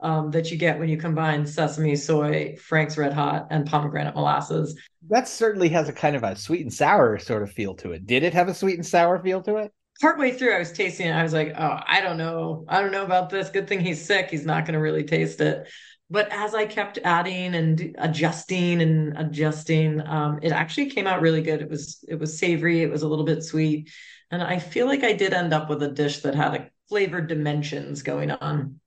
um, 0.01 0.31
that 0.31 0.50
you 0.50 0.57
get 0.57 0.79
when 0.79 0.89
you 0.89 0.98
combine 0.98 1.45
sesame, 1.45 1.95
soy, 1.95 2.55
Frank's 2.57 2.98
Red 2.98 3.13
Hot, 3.13 3.48
and 3.51 3.67
pomegranate 3.67 4.15
molasses. 4.15 4.77
that 5.10 5.27
certainly 5.27 5.69
has 5.69 5.89
a 5.89 5.93
kind 5.93 6.15
of 6.15 6.24
a 6.24 6.36
sweet 6.36 6.62
and 6.62 6.74
sour 6.74 7.19
sort 7.19 7.43
of 7.43 7.51
feel 7.51 7.75
to 7.75 7.91
it. 7.91 8.07
Did 8.07 8.24
it 8.24 8.33
have 8.33 8.48
a 8.48 8.53
sweet 8.53 8.75
and 8.75 8.86
sour 8.86 9.19
feel 9.19 9.41
to 9.43 9.57
it? 9.57 9.71
Partway 10.01 10.31
through, 10.31 10.55
I 10.55 10.60
was 10.60 10.72
tasting 10.72 11.08
it. 11.08 11.12
I 11.12 11.24
was 11.24 11.34
like, 11.34 11.53
oh, 11.58 11.79
I 11.86 12.01
don't 12.01 12.17
know. 12.17 12.65
I 12.67 12.81
don't 12.81 12.91
know 12.91 13.05
about 13.05 13.29
this. 13.29 13.50
Good 13.50 13.67
thing 13.67 13.81
he's 13.81 14.03
sick. 14.03 14.31
He's 14.31 14.46
not 14.46 14.65
going 14.65 14.74
to 14.74 14.79
really 14.79 15.03
taste 15.03 15.39
it. 15.41 15.67
But 16.10 16.27
as 16.31 16.53
I 16.53 16.65
kept 16.65 17.00
adding 17.05 17.55
and 17.55 17.96
adjusting 17.98 18.81
and 18.81 19.17
adjusting, 19.17 20.05
um, 20.05 20.39
it 20.41 20.51
actually 20.51 20.89
came 20.89 21.08
out 21.08 21.22
really 21.22 21.41
good. 21.41 21.62
It 21.62 21.70
was 21.70 22.03
it 22.08 22.15
was 22.15 22.38
savory. 22.38 22.81
It 22.81 22.91
was 22.91 23.03
a 23.03 23.08
little 23.08 23.24
bit 23.24 23.43
sweet, 23.43 23.89
and 24.29 24.43
I 24.43 24.60
feel 24.60 24.88
like 24.88 25.05
I 25.05 25.13
did 25.13 25.34
end 25.34 25.53
up 25.53 25.70
with 25.70 25.81
a 25.84 25.88
dish 25.88 26.20
that 26.24 26.36
had 26.36 26.53
a 26.53 26.70
flavored 26.89 27.27
dimensions 27.27 28.01
going 28.01 28.29
on. 28.29 28.81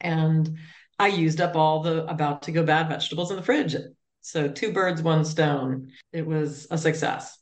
And 0.00 0.58
I 0.98 1.08
used 1.08 1.40
up 1.40 1.54
all 1.54 1.80
the 1.80 2.04
about 2.06 2.42
to 2.42 2.52
go 2.52 2.64
bad 2.64 2.88
vegetables 2.88 3.30
in 3.30 3.36
the 3.36 3.42
fridge. 3.42 3.76
So 4.22 4.48
two 4.48 4.72
birds, 4.72 5.00
one 5.00 5.24
stone. 5.24 5.92
It 6.12 6.26
was 6.26 6.66
a 6.72 6.78
success. 6.78 7.38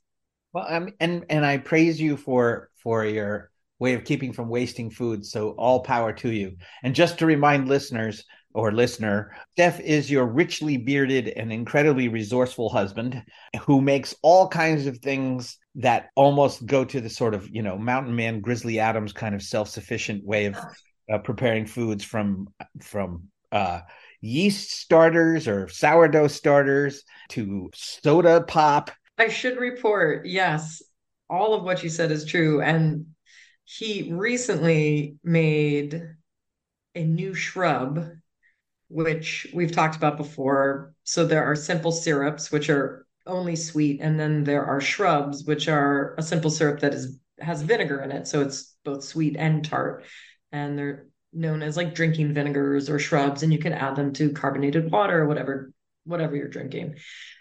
Well, 0.52 0.66
um, 0.68 0.92
and 1.00 1.24
and 1.30 1.46
I 1.46 1.56
praise 1.56 1.98
you 1.98 2.18
for 2.18 2.68
for 2.82 3.04
your 3.04 3.50
way 3.78 3.94
of 3.94 4.04
keeping 4.04 4.32
from 4.32 4.48
wasting 4.48 4.90
food. 4.90 5.26
So 5.26 5.50
all 5.50 5.80
power 5.80 6.12
to 6.14 6.30
you. 6.30 6.56
And 6.82 6.94
just 6.94 7.18
to 7.18 7.26
remind 7.26 7.68
listeners 7.68 8.24
or 8.54 8.70
listener, 8.70 9.34
Steph 9.52 9.80
is 9.80 10.10
your 10.10 10.26
richly 10.26 10.76
bearded 10.76 11.28
and 11.28 11.52
incredibly 11.52 12.08
resourceful 12.08 12.68
husband 12.68 13.22
who 13.62 13.80
makes 13.80 14.14
all 14.22 14.46
kinds 14.48 14.86
of 14.86 14.98
things 14.98 15.58
that 15.74 16.10
almost 16.16 16.66
go 16.66 16.84
to 16.84 17.00
the 17.00 17.08
sort 17.08 17.34
of 17.34 17.48
you 17.50 17.62
know 17.62 17.78
mountain 17.78 18.14
man 18.14 18.40
Grizzly 18.40 18.78
Adams 18.78 19.12
kind 19.12 19.34
of 19.34 19.42
self 19.42 19.68
sufficient 19.68 20.24
way 20.24 20.46
of 20.46 20.56
uh, 21.10 21.18
preparing 21.18 21.66
foods 21.66 22.04
from 22.04 22.48
from 22.82 23.24
uh, 23.52 23.80
yeast 24.20 24.70
starters 24.70 25.48
or 25.48 25.68
sourdough 25.68 26.28
starters 26.28 27.02
to 27.30 27.70
soda 27.74 28.42
pop. 28.42 28.90
I 29.18 29.28
should 29.28 29.58
report, 29.58 30.26
yes, 30.26 30.82
all 31.28 31.54
of 31.54 31.62
what 31.62 31.82
you 31.82 31.88
said 31.88 32.10
is 32.10 32.24
true. 32.24 32.60
And 32.60 33.06
he 33.64 34.12
recently 34.12 35.16
made 35.22 36.02
a 36.94 37.04
new 37.04 37.34
shrub, 37.34 38.08
which 38.88 39.46
we've 39.54 39.72
talked 39.72 39.96
about 39.96 40.16
before. 40.16 40.94
So 41.04 41.24
there 41.24 41.44
are 41.44 41.56
simple 41.56 41.92
syrups, 41.92 42.52
which 42.52 42.68
are 42.68 43.06
only 43.26 43.56
sweet, 43.56 44.00
and 44.00 44.18
then 44.18 44.44
there 44.44 44.64
are 44.64 44.80
shrubs, 44.80 45.44
which 45.44 45.68
are 45.68 46.14
a 46.18 46.22
simple 46.22 46.50
syrup 46.50 46.80
that 46.80 46.94
is 46.94 47.18
has 47.40 47.62
vinegar 47.62 48.00
in 48.02 48.12
it, 48.12 48.26
so 48.26 48.40
it's 48.40 48.74
both 48.84 49.02
sweet 49.02 49.36
and 49.36 49.64
tart. 49.64 50.04
And 50.52 50.78
they're 50.78 51.06
known 51.32 51.62
as 51.62 51.76
like 51.76 51.94
drinking 51.94 52.34
vinegars 52.34 52.90
or 52.90 52.98
shrubs, 52.98 53.42
and 53.42 53.52
you 53.52 53.58
can 53.58 53.72
add 53.72 53.96
them 53.96 54.12
to 54.14 54.32
carbonated 54.32 54.90
water 54.90 55.22
or 55.22 55.26
whatever 55.26 55.72
whatever 56.04 56.36
you're 56.36 56.48
drinking. 56.48 56.96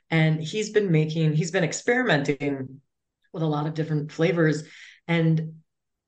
And 0.10 0.42
he's 0.42 0.70
been 0.72 0.92
making, 0.92 1.34
he's 1.34 1.52
been 1.52 1.64
experimenting 1.64 2.82
with 3.34 3.44
a 3.44 3.48
lot 3.48 3.68
of 3.68 3.74
different 3.74 4.12
flavors, 4.12 4.64
and 5.08 5.56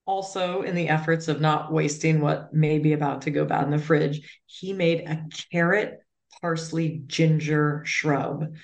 also 0.06 0.62
in 0.62 0.76
the 0.76 0.90
efforts 0.90 1.28
of 1.28 1.42
not 1.42 1.72
wasting 1.72 2.20
what 2.20 2.54
may 2.54 2.80
be 2.80 2.94
about 2.94 3.22
to 3.24 3.32
go 3.32 3.46
bad 3.46 3.64
in 3.64 3.72
the 3.72 3.78
fridge, 3.78 4.42
he 4.46 4.74
made 4.74 5.02
a 5.02 5.26
carrot 5.52 6.00
parsley 6.42 7.04
ginger 7.08 7.84
shrub 7.86 8.56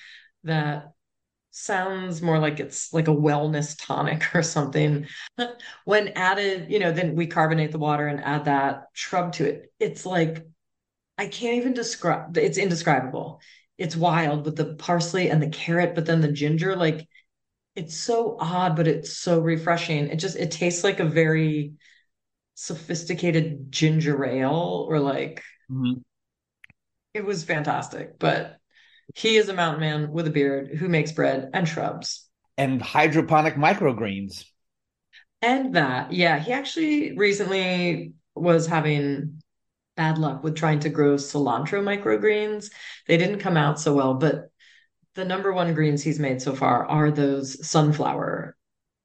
that 0.43 0.91
sounds 1.51 2.21
more 2.21 2.39
like 2.39 2.59
it's 2.59 2.93
like 2.93 3.07
a 3.07 3.15
wellness 3.15 3.75
tonic 3.79 4.35
or 4.35 4.43
something. 4.43 5.07
when 5.85 6.09
added, 6.09 6.71
you 6.71 6.79
know, 6.79 6.91
then 6.91 7.15
we 7.15 7.27
carbonate 7.27 7.71
the 7.71 7.79
water 7.79 8.07
and 8.07 8.23
add 8.23 8.45
that 8.45 8.83
shrub 8.93 9.33
to 9.33 9.45
it. 9.45 9.71
It's 9.79 10.05
like 10.05 10.45
I 11.17 11.27
can't 11.27 11.57
even 11.57 11.73
describe 11.73 12.37
it's 12.37 12.57
indescribable. 12.57 13.41
It's 13.77 13.95
wild 13.95 14.45
with 14.45 14.55
the 14.55 14.75
parsley 14.75 15.29
and 15.29 15.41
the 15.41 15.49
carrot, 15.49 15.95
but 15.95 16.05
then 16.05 16.21
the 16.21 16.31
ginger, 16.31 16.75
like 16.75 17.07
it's 17.75 17.95
so 17.95 18.37
odd, 18.39 18.75
but 18.75 18.87
it's 18.87 19.17
so 19.17 19.39
refreshing. 19.39 20.07
It 20.07 20.17
just 20.17 20.35
it 20.35 20.51
tastes 20.51 20.83
like 20.83 20.99
a 20.99 21.05
very 21.05 21.73
sophisticated 22.55 23.71
ginger 23.71 24.25
ale 24.25 24.85
or 24.89 24.99
like 24.99 25.43
mm-hmm. 25.71 25.99
it 27.13 27.23
was 27.23 27.43
fantastic. 27.43 28.19
But 28.19 28.57
he 29.15 29.37
is 29.37 29.49
a 29.49 29.53
mountain 29.53 29.79
man 29.79 30.11
with 30.11 30.27
a 30.27 30.31
beard 30.31 30.75
who 30.75 30.89
makes 30.89 31.11
bread 31.11 31.49
and 31.53 31.67
shrubs. 31.67 32.27
And 32.57 32.81
hydroponic 32.81 33.55
microgreens. 33.55 34.45
And 35.41 35.75
that, 35.75 36.11
yeah, 36.11 36.37
he 36.39 36.51
actually 36.51 37.17
recently 37.17 38.13
was 38.35 38.67
having 38.67 39.41
bad 39.95 40.17
luck 40.17 40.43
with 40.43 40.55
trying 40.55 40.79
to 40.81 40.89
grow 40.89 41.15
cilantro 41.15 41.81
microgreens. 41.81 42.71
They 43.07 43.17
didn't 43.17 43.39
come 43.39 43.57
out 43.57 43.79
so 43.79 43.93
well, 43.93 44.15
but 44.15 44.49
the 45.19 45.25
number 45.25 45.51
one 45.51 45.73
greens 45.73 46.01
he's 46.01 46.19
made 46.19 46.41
so 46.41 46.55
far 46.55 46.85
are 46.85 47.11
those 47.11 47.67
sunflower 47.67 48.55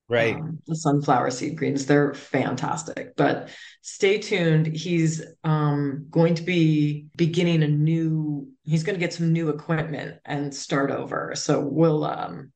right. 0.09 0.37
um, 0.37 0.61
the 0.67 0.77
sunflower 0.77 1.31
seed 1.31 1.59
greens. 1.59 1.87
They're 1.87 2.15
fantastic 2.15 3.17
but 3.17 3.49
stay 3.83 4.19
tuned. 4.19 4.67
He's 4.67 5.23
um, 5.43 6.07
going 6.11 6.37
to 6.37 6.43
be 6.43 7.07
beginning 7.17 7.65
a 7.65 7.69
new 7.69 8.49
he's 8.63 8.85
going 8.85 8.95
to 8.95 9.05
get 9.05 9.13
some 9.13 9.33
new 9.33 9.49
equipment 9.49 10.21
and 10.25 10.55
start 10.55 10.91
over. 10.91 11.33
So 11.35 11.61
we'll 11.61 12.05
um, 12.05 12.53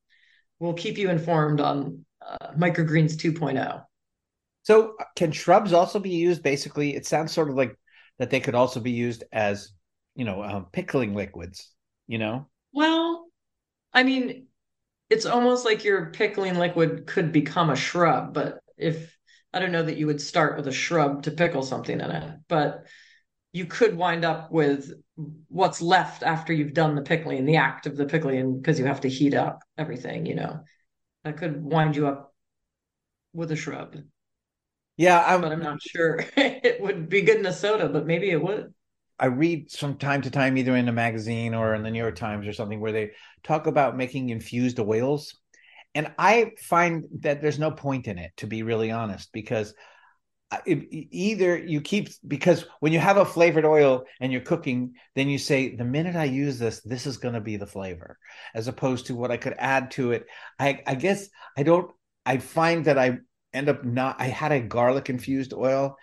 we'll 0.61 0.75
keep 0.75 0.97
you 0.97 1.11
informed 1.11 1.61
on 1.61 2.05
uh, 2.25 2.53
microgreens 2.57 3.15
2.0 3.15 3.83
so 4.63 4.95
can 5.17 5.33
shrubs 5.33 5.73
also 5.73 5.99
be 5.99 6.11
used? 6.11 6.43
Basically 6.43 6.95
it 6.95 7.07
sounds 7.07 7.33
sort 7.33 7.49
of 7.49 7.57
like 7.57 7.77
that 8.19 8.31
they 8.31 8.41
could 8.41 8.55
also 8.55 8.81
be 8.81 8.93
used 8.93 9.25
as 9.33 9.73
you 10.15 10.25
know 10.25 10.43
um, 10.43 10.67
pickling 10.73 11.15
liquids 11.15 11.73
you 12.09 12.19
know? 12.19 12.49
Well 12.73 13.08
i 13.93 14.03
mean 14.03 14.47
it's 15.11 15.27
almost 15.27 15.65
like 15.65 15.85
your 15.85 16.07
pickling 16.07 16.59
liquid 16.59 17.07
could 17.07 17.33
become 17.33 17.71
a 17.71 17.77
shrub, 17.77 18.35
but 18.35 18.61
if 18.77 19.17
I 19.53 19.59
don't 19.59 19.73
know 19.73 19.83
that 19.83 19.97
you 19.97 20.07
would 20.07 20.21
start 20.21 20.57
with 20.57 20.67
a 20.69 20.73
shrub 20.73 21.23
to 21.23 21.31
pickle 21.31 21.63
something 21.63 21.99
in 21.99 22.11
it, 22.11 22.41
but 22.49 22.87
you 23.53 23.65
could 23.65 23.97
wind 23.97 24.25
up 24.25 24.53
with 24.53 24.93
what's 25.49 25.81
left 25.81 26.23
after 26.23 26.53
you've 26.53 26.75
done 26.75 26.95
the 26.95 27.03
pickling, 27.03 27.47
the 27.47 27.57
act 27.57 27.87
of 27.87 27.97
the 27.97 28.05
pickling, 28.05 28.59
because 28.59 28.79
you 28.79 28.85
have 28.85 29.01
to 29.01 29.09
heat 29.09 29.35
up 29.35 29.63
everything, 29.79 30.27
you 30.27 30.35
know. 30.35 30.61
That 31.25 31.39
could 31.39 31.65
wind 31.65 31.97
you 31.97 32.07
up 32.07 32.35
with 33.33 33.51
a 33.51 33.57
shrub. 33.57 33.97
Yeah, 34.97 35.23
I'm, 35.27 35.41
but 35.41 35.53
I'm 35.53 35.63
not 35.63 35.81
sure 35.81 36.25
it 36.37 36.81
would 36.83 37.09
be 37.09 37.23
good 37.23 37.39
in 37.39 37.47
a 37.47 37.53
soda, 37.53 37.89
but 37.89 38.07
maybe 38.07 38.31
it 38.31 38.43
would. 38.43 38.75
I 39.19 39.27
read 39.27 39.71
from 39.73 39.97
time 39.97 40.23
to 40.23 40.31
time, 40.31 40.57
either 40.57 40.77
in 40.77 40.89
a 40.89 40.93
magazine 40.93 41.55
or 41.55 41.75
in 41.75 41.83
the 41.83 41.91
New 41.91 41.99
York 41.99 42.17
Times 42.17 42.47
or 42.47 42.53
something, 42.53 42.81
where 42.81 42.93
they 42.93 43.13
talk 43.43 43.67
about 43.67 43.97
making 43.97 44.31
infused 44.31 44.79
oils. 44.79 45.35
And 45.95 46.13
I 46.19 46.53
find 46.59 47.05
that 47.21 47.43
there's 47.43 47.59
no 47.59 47.71
point 47.71 48.07
in 48.07 48.19
it, 48.19 48.33
to 48.39 48.47
be 48.47 48.63
really 48.63 48.91
honest, 48.91 49.31
because 49.33 49.75
uh, 50.51 50.59
either 50.67 51.59
you 51.59 51.81
keep 51.81 52.09
because 52.27 52.65
when 52.81 52.91
you 52.91 52.99
have 52.99 53.19
a 53.19 53.25
flavored 53.25 53.67
oil 53.67 54.05
and 54.19 54.33
you're 54.33 54.41
cooking 54.41 54.95
then 55.15 55.29
you 55.29 55.37
say 55.37 55.77
the 55.77 55.85
minute 55.85 56.17
i 56.17 56.25
use 56.25 56.59
this 56.59 56.81
this 56.81 57.07
is 57.07 57.19
going 57.19 57.35
to 57.35 57.41
be 57.41 57.59
the 57.59 57.67
flavor 57.67 58.17
as 58.55 58.67
opposed 58.67 59.05
to 59.05 59.15
what 59.15 59.31
i 59.31 59.37
could 59.37 59.55
add 59.59 59.91
to 59.91 60.13
it 60.13 60.25
i 60.59 60.81
i 60.87 60.95
guess 60.95 61.29
i 61.59 61.63
don't 61.63 61.91
i 62.25 62.39
find 62.39 62.87
that 62.87 62.97
i 62.97 63.19
end 63.53 63.69
up 63.69 63.85
not 63.85 64.19
i 64.23 64.25
had 64.25 64.51
a 64.51 64.59
garlic 64.59 65.11
infused 65.11 65.53
oil 65.53 65.99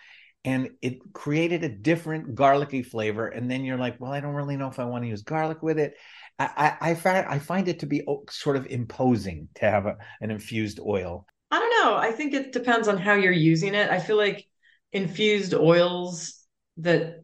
and 0.46 0.70
it 0.84 1.00
created 1.12 1.64
a 1.64 1.70
different 1.70 2.36
garlicky 2.36 2.84
flavor. 2.84 3.28
And 3.28 3.50
then 3.50 3.66
you're 3.66 3.80
like, 3.80 4.00
well, 4.00 4.14
I 4.14 4.20
don't 4.20 4.36
really 4.36 4.56
know 4.56 4.68
if 4.68 4.80
I 4.80 4.86
want 4.86 5.04
to 5.04 5.10
use 5.10 5.24
garlic 5.24 5.64
with 5.64 5.80
it. 5.80 5.96
I, 6.38 6.78
I, 6.80 6.92
I 6.92 6.96
find 6.96 7.26
I 7.26 7.40
find 7.40 7.68
it 7.68 7.80
to 7.80 7.88
be 7.88 8.08
sort 8.30 8.56
of 8.56 8.68
imposing 8.68 9.50
to 9.56 9.70
have 9.70 9.88
a, 9.88 9.98
an 10.22 10.30
infused 10.30 10.80
oil. 10.80 11.26
I 11.50 11.60
don't 11.60 11.84
know. 11.84 11.96
I 11.96 12.12
think 12.12 12.34
it 12.34 12.54
depends 12.54 12.88
on 12.88 12.98
how 12.98 13.16
you're 13.16 13.32
using 13.32 13.74
it. 13.74 13.90
I 13.90 14.00
feel 14.00 14.18
like 14.18 14.48
infused 14.94 15.56
oils 15.56 16.46
that 16.78 17.24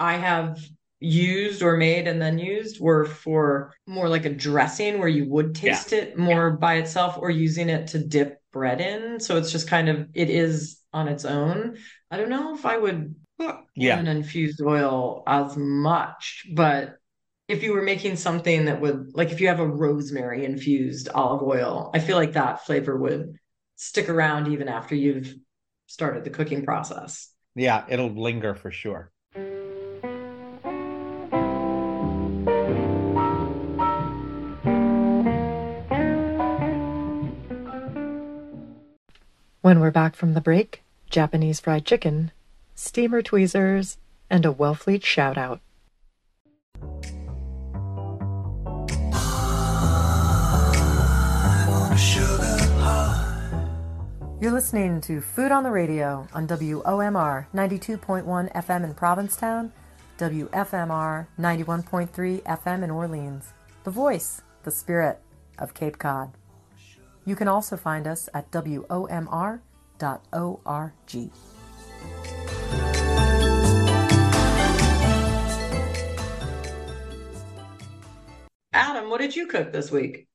I 0.00 0.14
have 0.14 0.58
used 0.98 1.62
or 1.62 1.76
made 1.76 2.08
and 2.08 2.20
then 2.20 2.38
used 2.38 2.80
were 2.80 3.04
for 3.04 3.74
more 3.86 4.08
like 4.08 4.24
a 4.24 4.32
dressing 4.32 4.98
where 4.98 5.08
you 5.08 5.28
would 5.28 5.54
taste 5.54 5.92
yeah. 5.92 5.98
it 5.98 6.18
more 6.18 6.48
yeah. 6.48 6.56
by 6.56 6.74
itself 6.76 7.16
or 7.18 7.30
using 7.30 7.68
it 7.68 7.88
to 7.88 7.98
dip 7.98 8.40
bread 8.52 8.80
in. 8.80 9.20
So 9.20 9.36
it's 9.36 9.52
just 9.52 9.68
kind 9.68 9.88
of 9.88 10.08
it 10.14 10.30
is 10.30 10.80
on 10.96 11.08
its 11.08 11.26
own. 11.26 11.76
I 12.10 12.16
don't 12.16 12.30
know 12.30 12.54
if 12.54 12.64
I 12.64 12.78
would 12.78 13.14
put 13.38 13.56
yeah. 13.74 13.98
an 13.98 14.06
infused 14.06 14.62
oil 14.62 15.22
as 15.26 15.54
much, 15.54 16.46
but 16.54 16.96
if 17.48 17.62
you 17.62 17.74
were 17.74 17.82
making 17.82 18.16
something 18.16 18.64
that 18.64 18.80
would 18.80 19.14
like 19.14 19.30
if 19.30 19.40
you 19.40 19.48
have 19.48 19.60
a 19.60 19.66
rosemary 19.66 20.44
infused 20.44 21.10
olive 21.10 21.42
oil, 21.42 21.90
I 21.94 21.98
feel 21.98 22.16
like 22.16 22.32
that 22.32 22.64
flavor 22.64 22.96
would 22.96 23.36
stick 23.76 24.08
around 24.08 24.50
even 24.50 24.68
after 24.68 24.94
you've 24.94 25.34
started 25.86 26.24
the 26.24 26.30
cooking 26.30 26.64
process. 26.64 27.30
Yeah, 27.54 27.84
it'll 27.88 28.10
linger 28.10 28.54
for 28.54 28.70
sure. 28.70 29.12
When 39.60 39.80
we're 39.80 39.90
back 39.90 40.14
from 40.14 40.34
the 40.34 40.40
break, 40.40 40.84
Japanese 41.10 41.60
fried 41.60 41.84
chicken, 41.84 42.32
steamer 42.74 43.22
tweezers, 43.22 43.98
and 44.28 44.44
a 44.44 44.52
Wellfleet 44.52 45.04
shout 45.04 45.38
out. 45.38 45.60
You're 54.38 54.52
listening 54.52 55.00
to 55.00 55.20
Food 55.22 55.50
on 55.50 55.62
the 55.64 55.70
Radio 55.70 56.28
on 56.34 56.46
WOMR 56.46 57.46
92.1 57.54 58.52
FM 58.52 58.84
in 58.84 58.94
Provincetown, 58.94 59.72
WFMR 60.18 61.26
91.3 61.38 62.42
FM 62.42 62.84
in 62.84 62.90
Orleans. 62.90 63.54
The 63.84 63.90
voice, 63.90 64.42
the 64.62 64.70
spirit 64.70 65.20
of 65.58 65.72
Cape 65.74 65.98
Cod. 65.98 66.32
You 67.24 67.34
can 67.34 67.48
also 67.48 67.76
find 67.76 68.06
us 68.06 68.28
at 68.34 68.50
WOMR 68.50 69.60
www.ccc.org. 69.98 71.30
Adam, 78.72 79.08
what 79.08 79.20
did 79.20 79.34
you 79.34 79.46
cook 79.46 79.72
this 79.72 79.90
week? 79.90 80.28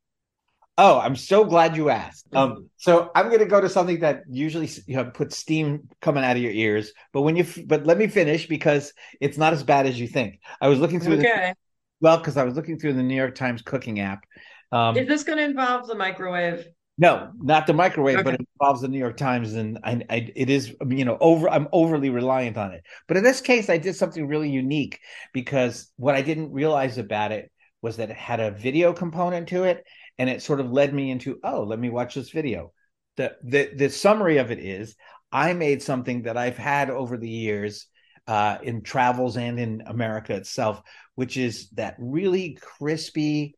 Oh, 0.77 0.99
I'm 0.99 1.15
so 1.15 1.43
glad 1.43 1.75
you 1.75 1.89
asked. 1.89 2.31
Mm-hmm. 2.31 2.53
Um, 2.53 2.69
so 2.77 3.11
I'm 3.13 3.27
going 3.27 3.39
to 3.39 3.45
go 3.45 3.61
to 3.61 3.69
something 3.69 3.99
that 3.99 4.23
usually 4.29 4.69
you 4.87 4.95
know, 4.95 5.05
puts 5.05 5.37
steam 5.37 5.87
coming 6.01 6.23
out 6.23 6.37
of 6.37 6.41
your 6.41 6.51
ears, 6.51 6.91
but 7.13 7.21
when 7.21 7.35
you 7.35 7.45
but 7.67 7.85
let 7.85 7.97
me 7.97 8.07
finish 8.07 8.47
because 8.47 8.93
it's 9.19 9.37
not 9.37 9.53
as 9.53 9.63
bad 9.63 9.85
as 9.85 9.99
you 9.99 10.07
think. 10.07 10.39
I 10.59 10.69
was 10.69 10.79
looking 10.79 10.99
through 10.99 11.19
okay. 11.19 11.51
The, 11.51 11.55
well, 11.99 12.17
because 12.17 12.35
I 12.35 12.43
was 12.43 12.55
looking 12.55 12.79
through 12.79 12.93
the 12.93 13.03
New 13.03 13.15
York 13.15 13.35
Times 13.35 13.61
cooking 13.61 13.99
app. 13.99 14.25
Um, 14.71 14.97
Is 14.97 15.07
this 15.07 15.23
going 15.23 15.37
to 15.37 15.43
involve 15.43 15.85
the 15.85 15.95
microwave? 15.95 16.65
No, 17.01 17.31
not 17.39 17.65
the 17.65 17.74
microwave, 17.74 18.24
but 18.24 18.36
it 18.36 18.48
involves 18.53 18.81
the 18.81 18.88
New 18.88 19.00
York 19.00 19.17
Times, 19.17 19.53
and 19.53 19.79
I, 19.84 20.03
I, 20.08 20.31
it 20.36 20.51
is, 20.51 20.75
you 20.88 21.03
know, 21.03 21.17
over. 21.20 21.50
I'm 21.50 21.67
overly 21.72 22.12
reliant 22.12 22.58
on 22.58 22.74
it. 22.74 22.84
But 23.08 23.17
in 23.17 23.24
this 23.24 23.41
case, 23.41 23.72
I 23.72 23.79
did 23.79 23.96
something 23.96 24.27
really 24.27 24.51
unique 24.51 25.00
because 25.34 25.91
what 25.96 26.13
I 26.13 26.22
didn't 26.22 26.53
realize 26.53 27.00
about 27.00 27.31
it 27.31 27.51
was 27.81 27.98
that 27.98 28.12
it 28.12 28.17
had 28.17 28.39
a 28.39 28.51
video 28.51 28.93
component 28.93 29.50
to 29.50 29.63
it, 29.63 29.84
and 30.20 30.29
it 30.29 30.43
sort 30.43 30.60
of 30.60 30.72
led 30.72 30.93
me 30.93 31.10
into, 31.10 31.39
oh, 31.43 31.63
let 31.63 31.79
me 31.79 31.89
watch 31.89 32.13
this 32.13 32.29
video. 32.29 32.72
The 33.17 33.36
the 33.43 33.72
the 33.75 33.89
summary 33.89 34.38
of 34.38 34.51
it 34.51 34.60
is, 34.60 34.96
I 35.31 35.53
made 35.53 35.81
something 35.81 36.22
that 36.24 36.38
I've 36.38 36.60
had 36.60 36.91
over 36.91 37.17
the 37.17 37.27
years 37.27 37.88
uh, 38.27 38.60
in 38.62 38.84
travels 38.84 39.38
and 39.38 39.60
in 39.60 39.81
America 39.88 40.36
itself, 40.36 40.84
which 41.15 41.36
is 41.36 41.72
that 41.72 41.96
really 41.98 42.60
crispy 42.62 43.55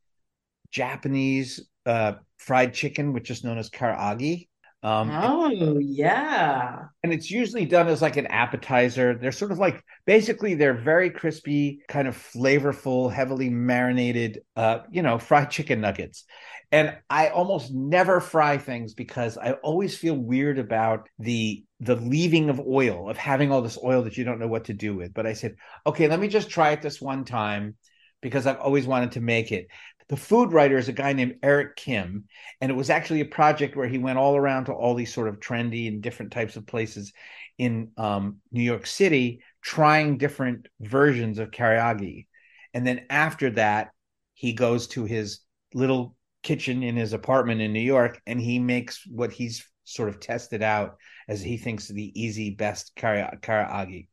Japanese 0.71 1.67
uh, 1.85 2.13
fried 2.45 2.73
chicken, 2.73 3.13
which 3.13 3.31
is 3.31 3.43
known 3.43 3.57
as 3.57 3.69
karaage. 3.69 4.47
Um, 4.83 5.17
Oh, 5.17 5.77
yeah. 5.79 6.87
and 7.03 7.11
it's 7.13 7.29
usually 7.29 7.65
done 7.65 7.87
as 7.89 8.01
like 8.01 8.15
an 8.15 8.27
appetizer. 8.27 9.15
They're 9.15 9.33
sort 9.33 9.51
of 9.51 9.59
like 9.59 9.83
basically 10.05 10.53
they're 10.55 10.73
very 10.73 11.09
crispy, 11.09 11.81
kind 11.89 12.07
of 12.07 12.15
flavorful, 12.15 13.11
heavily 13.11 13.49
marinated, 13.49 14.39
uh, 14.55 14.79
you 14.89 15.01
know, 15.01 15.17
fried 15.17 15.51
chicken 15.51 15.81
nuggets. 15.81 16.23
And 16.71 16.97
I 17.09 17.27
almost 17.29 17.71
never 17.73 18.19
fry 18.21 18.57
things 18.57 18.93
because 18.93 19.37
I 19.37 19.51
always 19.53 19.97
feel 19.97 20.15
weird 20.15 20.59
about 20.59 21.07
the 21.19 21.63
the 21.81 21.95
leaving 21.97 22.49
of 22.49 22.61
oil, 22.61 23.09
of 23.09 23.17
having 23.17 23.51
all 23.51 23.61
this 23.61 23.77
oil 23.83 24.03
that 24.03 24.15
you 24.17 24.23
don't 24.23 24.39
know 24.39 24.47
what 24.47 24.65
to 24.65 24.73
do 24.73 24.95
with. 24.95 25.13
But 25.13 25.27
I 25.27 25.33
said, 25.33 25.55
okay, 25.85 26.07
let 26.07 26.19
me 26.19 26.29
just 26.29 26.49
try 26.49 26.71
it 26.71 26.81
this 26.81 27.01
one 27.01 27.25
time 27.25 27.75
because 28.21 28.47
I've 28.47 28.59
always 28.59 28.87
wanted 28.87 29.11
to 29.13 29.21
make 29.21 29.51
it. 29.51 29.67
The 30.09 30.17
food 30.17 30.51
writer 30.51 30.77
is 30.77 30.89
a 30.89 30.93
guy 30.93 31.13
named 31.13 31.37
Eric 31.41 31.75
Kim, 31.75 32.25
and 32.61 32.71
it 32.71 32.75
was 32.75 32.89
actually 32.89 33.21
a 33.21 33.25
project 33.25 33.75
where 33.75 33.87
he 33.87 33.97
went 33.97 34.19
all 34.19 34.35
around 34.35 34.65
to 34.65 34.73
all 34.73 34.95
these 34.95 35.13
sort 35.13 35.27
of 35.27 35.39
trendy 35.39 35.87
and 35.87 36.01
different 36.01 36.31
types 36.31 36.55
of 36.55 36.67
places 36.67 37.13
in 37.57 37.91
um, 37.97 38.37
New 38.51 38.63
York 38.63 38.85
City, 38.85 39.41
trying 39.61 40.17
different 40.17 40.67
versions 40.81 41.39
of 41.39 41.51
karaage. 41.51 42.27
And 42.73 42.85
then 42.85 43.05
after 43.09 43.51
that, 43.51 43.91
he 44.33 44.53
goes 44.53 44.87
to 44.87 45.05
his 45.05 45.39
little 45.73 46.15
kitchen 46.41 46.83
in 46.83 46.95
his 46.95 47.13
apartment 47.13 47.61
in 47.61 47.71
New 47.71 47.79
York, 47.79 48.21
and 48.27 48.39
he 48.39 48.59
makes 48.59 49.05
what 49.07 49.31
he's 49.31 49.67
sort 49.85 50.09
of 50.09 50.19
tested 50.19 50.61
out 50.61 50.97
as 51.27 51.41
he 51.41 51.57
thinks 51.57 51.87
the 51.87 52.11
easy, 52.19 52.51
best 52.51 52.93
kara- 52.95 53.37
karaage. 53.41 54.07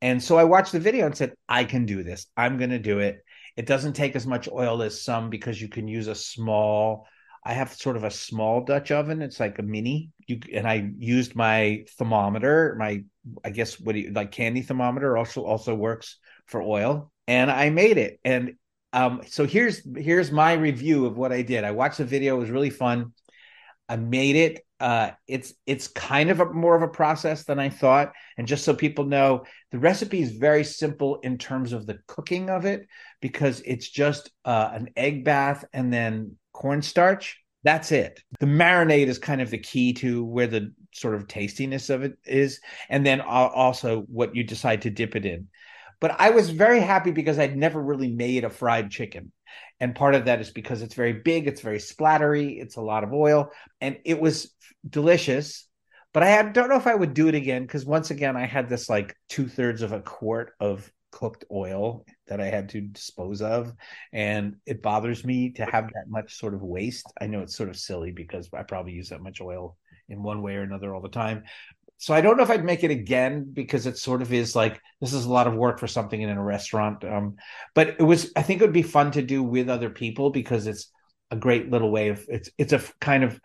And 0.00 0.22
so 0.22 0.38
I 0.38 0.44
watched 0.44 0.72
the 0.72 0.80
video 0.80 1.06
and 1.06 1.16
said, 1.16 1.34
I 1.48 1.64
can 1.64 1.84
do 1.84 2.02
this. 2.02 2.26
I'm 2.36 2.56
going 2.56 2.70
to 2.70 2.78
do 2.78 3.00
it. 3.00 3.22
It 3.60 3.66
doesn't 3.66 3.92
take 3.92 4.16
as 4.16 4.26
much 4.26 4.48
oil 4.50 4.80
as 4.80 5.02
some 5.02 5.28
because 5.28 5.60
you 5.60 5.68
can 5.68 5.86
use 5.86 6.06
a 6.06 6.14
small. 6.14 7.06
I 7.44 7.52
have 7.52 7.74
sort 7.74 7.98
of 7.98 8.04
a 8.04 8.10
small 8.10 8.64
Dutch 8.64 8.90
oven. 8.90 9.20
It's 9.20 9.38
like 9.38 9.58
a 9.58 9.62
mini. 9.62 10.12
You 10.26 10.38
and 10.50 10.66
I 10.66 10.90
used 10.96 11.36
my 11.36 11.84
thermometer. 11.98 12.74
My 12.78 13.04
I 13.44 13.50
guess 13.50 13.78
what 13.78 13.92
do 13.92 13.98
you 13.98 14.12
like 14.12 14.32
candy 14.32 14.62
thermometer 14.62 15.18
also 15.18 15.44
also 15.44 15.74
works 15.74 16.16
for 16.46 16.62
oil. 16.62 17.12
And 17.28 17.50
I 17.50 17.68
made 17.68 17.98
it. 17.98 18.18
And 18.24 18.54
um, 18.94 19.20
so 19.26 19.44
here's 19.44 19.86
here's 19.94 20.32
my 20.32 20.54
review 20.54 21.04
of 21.04 21.18
what 21.18 21.30
I 21.30 21.42
did. 21.42 21.62
I 21.62 21.72
watched 21.72 21.98
the 21.98 22.06
video. 22.06 22.36
It 22.36 22.40
was 22.40 22.50
really 22.50 22.70
fun. 22.70 23.12
I 23.90 23.96
made 23.96 24.36
it. 24.36 24.64
Uh, 24.78 25.10
it's 25.26 25.52
it's 25.66 25.88
kind 25.88 26.30
of 26.30 26.38
a 26.38 26.46
more 26.46 26.76
of 26.76 26.82
a 26.82 26.88
process 26.88 27.44
than 27.44 27.58
I 27.58 27.68
thought. 27.68 28.12
And 28.38 28.46
just 28.46 28.64
so 28.64 28.72
people 28.72 29.04
know, 29.04 29.44
the 29.72 29.80
recipe 29.80 30.22
is 30.22 30.30
very 30.30 30.62
simple 30.62 31.16
in 31.16 31.38
terms 31.38 31.72
of 31.72 31.86
the 31.86 31.98
cooking 32.06 32.50
of 32.50 32.64
it 32.66 32.86
because 33.20 33.60
it's 33.66 33.90
just 33.90 34.30
uh, 34.44 34.70
an 34.72 34.90
egg 34.96 35.24
bath 35.24 35.64
and 35.72 35.92
then 35.92 36.36
cornstarch. 36.52 37.36
That's 37.64 37.90
it. 37.90 38.22
The 38.38 38.46
marinade 38.46 39.08
is 39.08 39.18
kind 39.18 39.40
of 39.40 39.50
the 39.50 39.58
key 39.58 39.92
to 39.94 40.24
where 40.24 40.46
the 40.46 40.72
sort 40.92 41.16
of 41.16 41.26
tastiness 41.26 41.90
of 41.90 42.04
it 42.04 42.16
is, 42.24 42.60
and 42.88 43.04
then 43.04 43.20
also 43.20 44.02
what 44.02 44.36
you 44.36 44.44
decide 44.44 44.82
to 44.82 44.90
dip 44.90 45.16
it 45.16 45.26
in. 45.26 45.48
But 46.00 46.18
I 46.18 46.30
was 46.30 46.48
very 46.48 46.80
happy 46.80 47.10
because 47.10 47.40
I'd 47.40 47.56
never 47.56 47.82
really 47.82 48.10
made 48.10 48.44
a 48.44 48.50
fried 48.50 48.90
chicken. 48.90 49.32
And 49.80 49.94
part 49.94 50.14
of 50.14 50.26
that 50.26 50.40
is 50.40 50.50
because 50.50 50.82
it's 50.82 50.94
very 50.94 51.14
big, 51.14 51.46
it's 51.46 51.60
very 51.60 51.78
splattery, 51.78 52.60
it's 52.60 52.76
a 52.76 52.82
lot 52.82 53.04
of 53.04 53.12
oil, 53.12 53.50
and 53.80 53.98
it 54.04 54.20
was 54.20 54.54
delicious. 54.88 55.66
But 56.12 56.22
I 56.22 56.26
had, 56.26 56.52
don't 56.52 56.68
know 56.68 56.76
if 56.76 56.86
I 56.86 56.94
would 56.94 57.14
do 57.14 57.28
it 57.28 57.34
again 57.34 57.62
because 57.62 57.84
once 57.84 58.10
again, 58.10 58.36
I 58.36 58.46
had 58.46 58.68
this 58.68 58.88
like 58.88 59.16
two 59.28 59.48
thirds 59.48 59.82
of 59.82 59.92
a 59.92 60.00
quart 60.00 60.52
of 60.60 60.90
cooked 61.12 61.44
oil 61.50 62.04
that 62.28 62.40
I 62.40 62.46
had 62.46 62.68
to 62.70 62.80
dispose 62.80 63.42
of. 63.42 63.72
And 64.12 64.56
it 64.66 64.82
bothers 64.82 65.24
me 65.24 65.50
to 65.52 65.64
have 65.64 65.88
that 65.88 66.08
much 66.08 66.38
sort 66.38 66.54
of 66.54 66.62
waste. 66.62 67.06
I 67.20 67.26
know 67.26 67.40
it's 67.40 67.56
sort 67.56 67.68
of 67.68 67.76
silly 67.76 68.10
because 68.10 68.48
I 68.52 68.62
probably 68.62 68.92
use 68.92 69.08
that 69.10 69.22
much 69.22 69.40
oil 69.40 69.76
in 70.08 70.22
one 70.22 70.42
way 70.42 70.56
or 70.56 70.62
another 70.62 70.94
all 70.94 71.00
the 71.00 71.08
time. 71.08 71.44
So 72.00 72.14
I 72.14 72.22
don't 72.22 72.38
know 72.38 72.42
if 72.42 72.50
I'd 72.50 72.64
make 72.64 72.82
it 72.82 72.90
again 72.90 73.50
because 73.52 73.84
it 73.84 73.98
sort 73.98 74.22
of 74.22 74.32
is 74.32 74.56
like 74.56 74.80
this 75.02 75.12
is 75.12 75.26
a 75.26 75.30
lot 75.30 75.46
of 75.46 75.54
work 75.54 75.78
for 75.78 75.86
something 75.86 76.18
in 76.18 76.30
a 76.30 76.42
restaurant. 76.42 77.04
Um, 77.04 77.36
but 77.74 77.88
it 77.98 78.02
was 78.02 78.32
I 78.34 78.40
think 78.40 78.60
it 78.60 78.64
would 78.64 78.72
be 78.72 78.82
fun 78.82 79.10
to 79.12 79.22
do 79.22 79.42
with 79.42 79.68
other 79.68 79.90
people 79.90 80.30
because 80.30 80.66
it's 80.66 80.90
a 81.30 81.36
great 81.36 81.70
little 81.70 81.90
way 81.90 82.08
of 82.08 82.24
it's 82.28 82.48
it's 82.56 82.72
a 82.72 82.82
kind 83.02 83.22
of 83.22 83.38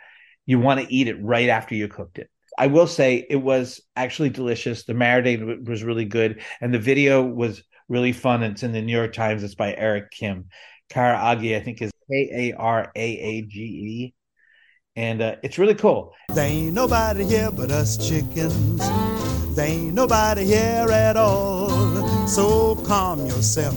you 0.46 0.58
want 0.58 0.80
to 0.80 0.94
eat 0.94 1.10
it 1.10 1.22
right 1.22 1.50
after 1.50 1.76
you 1.76 1.90
cooked 1.90 2.18
it. 2.18 2.30
I 2.58 2.68
will 2.68 2.88
say 2.88 3.28
it 3.30 3.36
was 3.36 3.82
actually 3.98 4.30
delicious. 4.30 4.86
The 4.86 4.94
marinade 4.94 5.68
was 5.68 5.84
really 5.84 6.06
good, 6.06 6.42
and 6.62 6.74
the 6.74 6.80
video 6.80 7.22
was 7.24 7.62
really 7.90 8.14
fun. 8.14 8.42
It's 8.42 8.64
in 8.64 8.72
the 8.72 8.82
New 8.82 8.96
York 8.96 9.12
Times. 9.12 9.44
It's 9.44 9.56
by 9.56 9.76
Eric 9.76 10.12
Kim. 10.12 10.46
Karaage, 10.90 11.58
I 11.58 11.60
think, 11.60 11.82
is 11.82 11.92
K 12.10 12.52
A 12.54 12.58
R 12.58 12.90
A 12.96 13.02
A 13.02 13.42
G 13.42 13.60
E, 13.60 14.14
and 14.96 15.22
uh, 15.22 15.36
it's 15.44 15.58
really 15.58 15.76
cool. 15.76 16.14
There 16.30 16.46
ain't 16.46 16.74
nobody 16.74 17.26
here 17.26 17.52
but 17.52 17.72
us 17.72 17.98
chickens. 17.98 18.80
There 19.56 19.68
ain't 19.68 19.94
nobody 19.94 20.46
here 20.46 20.88
at 20.92 21.18
all. 21.18 22.28
So 22.28 22.76
calm 22.78 23.26
yourself 23.26 23.76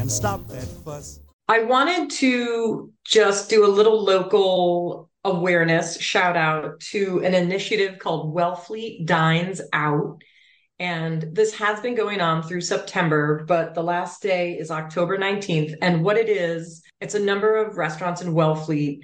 and 0.00 0.10
stop 0.10 0.46
that 0.48 0.66
fuss. 0.84 1.20
I 1.48 1.62
wanted 1.62 2.10
to 2.10 2.92
just 3.04 3.48
do 3.48 3.64
a 3.64 3.68
little 3.68 4.02
local 4.02 5.08
awareness 5.24 6.00
shout 6.00 6.36
out 6.36 6.78
to 6.78 7.20
an 7.24 7.34
initiative 7.34 7.98
called 7.98 8.34
Wellfleet 8.34 9.06
Dines 9.06 9.60
Out. 9.72 10.22
And 10.78 11.22
this 11.32 11.54
has 11.54 11.80
been 11.80 11.94
going 11.94 12.20
on 12.20 12.42
through 12.42 12.60
September, 12.60 13.44
but 13.44 13.74
the 13.74 13.82
last 13.82 14.22
day 14.22 14.58
is 14.58 14.70
October 14.70 15.16
19th. 15.16 15.74
And 15.80 16.04
what 16.04 16.18
it 16.18 16.28
is, 16.28 16.82
it's 17.00 17.14
a 17.14 17.20
number 17.20 17.56
of 17.56 17.78
restaurants 17.78 18.20
in 18.20 18.34
Wellfleet 18.34 19.00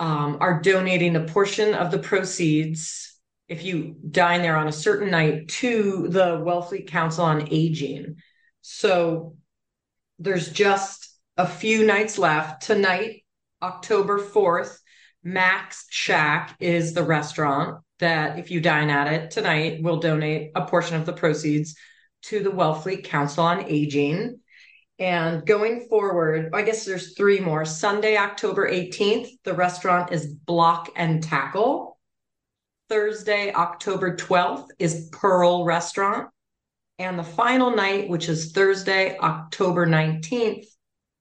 um, 0.00 0.38
are 0.40 0.60
donating 0.60 1.14
a 1.14 1.24
portion 1.24 1.74
of 1.74 1.90
the 1.90 1.98
proceeds, 1.98 3.18
if 3.48 3.62
you 3.62 3.96
dine 4.10 4.40
there 4.40 4.56
on 4.56 4.66
a 4.66 4.72
certain 4.72 5.10
night, 5.10 5.48
to 5.48 6.08
the 6.08 6.38
Wellfleet 6.38 6.88
Council 6.88 7.24
on 7.24 7.46
Aging. 7.50 8.16
So 8.62 9.36
there's 10.18 10.50
just 10.50 11.14
a 11.36 11.46
few 11.46 11.86
nights 11.86 12.18
left. 12.18 12.62
Tonight, 12.62 13.24
October 13.62 14.18
4th, 14.18 14.78
Mac's 15.22 15.86
Shack 15.90 16.56
is 16.60 16.94
the 16.94 17.04
restaurant 17.04 17.84
that, 17.98 18.38
if 18.38 18.50
you 18.50 18.62
dine 18.62 18.88
at 18.88 19.12
it 19.12 19.30
tonight, 19.30 19.82
will 19.82 20.00
donate 20.00 20.52
a 20.54 20.64
portion 20.64 20.96
of 20.96 21.04
the 21.04 21.12
proceeds 21.12 21.76
to 22.22 22.42
the 22.42 22.50
Wellfleet 22.50 23.04
Council 23.04 23.44
on 23.44 23.66
Aging. 23.68 24.39
And 25.00 25.46
going 25.46 25.86
forward, 25.88 26.50
I 26.52 26.60
guess 26.60 26.84
there's 26.84 27.14
three 27.14 27.40
more. 27.40 27.64
Sunday, 27.64 28.18
October 28.18 28.70
18th, 28.70 29.30
the 29.44 29.54
restaurant 29.54 30.12
is 30.12 30.26
Block 30.26 30.90
and 30.94 31.22
Tackle. 31.22 31.98
Thursday, 32.90 33.50
October 33.54 34.14
12th, 34.14 34.68
is 34.78 35.08
Pearl 35.10 35.64
Restaurant. 35.64 36.28
And 36.98 37.18
the 37.18 37.24
final 37.24 37.74
night, 37.74 38.10
which 38.10 38.28
is 38.28 38.52
Thursday, 38.52 39.16
October 39.16 39.86
19th, 39.86 40.66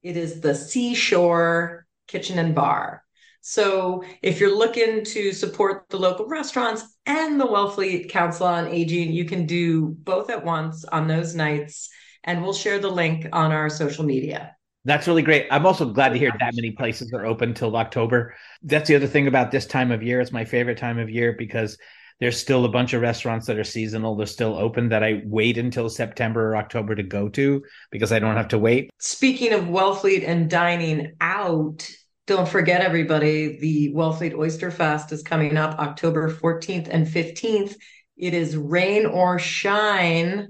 it 0.04 0.18
is 0.18 0.42
the 0.42 0.54
Seashore 0.54 1.86
Kitchen 2.08 2.38
and 2.38 2.54
Bar. 2.54 3.02
So 3.40 4.04
if 4.22 4.42
you're 4.42 4.58
looking 4.58 5.06
to 5.06 5.32
support 5.32 5.86
the 5.88 5.98
local 5.98 6.28
restaurants 6.28 6.84
and 7.06 7.40
the 7.40 7.48
Wellfleet 7.48 8.10
Council 8.10 8.48
on 8.48 8.68
Aging, 8.68 9.14
you 9.14 9.24
can 9.24 9.46
do 9.46 9.96
both 10.04 10.30
at 10.30 10.44
once 10.44 10.84
on 10.84 11.08
those 11.08 11.34
nights. 11.34 11.90
And 12.24 12.44
we'll 12.44 12.54
share 12.54 12.80
the 12.80 12.90
link 12.90 13.28
on 13.34 13.52
our 13.52 13.70
social 13.70 14.04
media. 14.06 14.56
That's 14.86 15.08
really 15.08 15.22
great. 15.22 15.48
I'm 15.52 15.66
also 15.66 15.86
glad 15.86 16.10
to 16.10 16.18
hear 16.20 16.32
that 16.40 16.56
many 16.56 16.72
places 16.72 17.12
are 17.14 17.26
open 17.26 17.54
till 17.54 17.76
October. 17.76 18.34
That's 18.62 18.88
the 18.88 18.96
other 18.96 19.08
thing 19.08 19.28
about 19.28 19.52
this 19.52 19.66
time 19.66 19.92
of 19.92 20.02
year. 20.02 20.22
It's 20.22 20.32
my 20.32 20.46
favorite 20.46 20.78
time 20.78 21.00
of 21.00 21.10
year 21.10 21.36
because 21.38 21.78
There's 22.20 22.38
still 22.38 22.66
a 22.66 22.70
bunch 22.70 22.94
of 22.94 23.02
restaurants 23.02 23.48
that 23.48 23.58
are 23.58 23.64
seasonal. 23.64 24.16
They're 24.16 24.26
still 24.28 24.56
open 24.58 24.90
that 24.90 25.04
I 25.04 25.22
wait 25.26 25.58
until 25.58 25.90
September 25.90 26.50
or 26.50 26.58
October 26.58 26.94
to 26.96 27.04
go 27.04 27.30
to 27.30 27.64
because 27.92 28.12
I 28.12 28.20
don't 28.20 28.36
have 28.36 28.50
to 28.50 28.60
wait. 28.60 28.90
Speaking 29.00 29.54
of 29.54 29.66
Wellfleet 29.66 30.28
and 30.28 30.50
dining 30.50 31.14
out, 31.22 31.90
don't 32.28 32.48
forget 32.48 32.82
everybody, 32.82 33.58
the 33.60 33.94
Wellfleet 33.94 34.38
Oyster 34.38 34.70
Fest 34.70 35.14
is 35.14 35.24
coming 35.24 35.56
up 35.56 35.80
October 35.80 36.30
14th 36.30 36.90
and 36.92 37.08
15th. 37.08 37.76
It 38.18 38.34
is 38.34 38.58
rain 38.58 39.06
or 39.06 39.40
shine. 39.40 40.50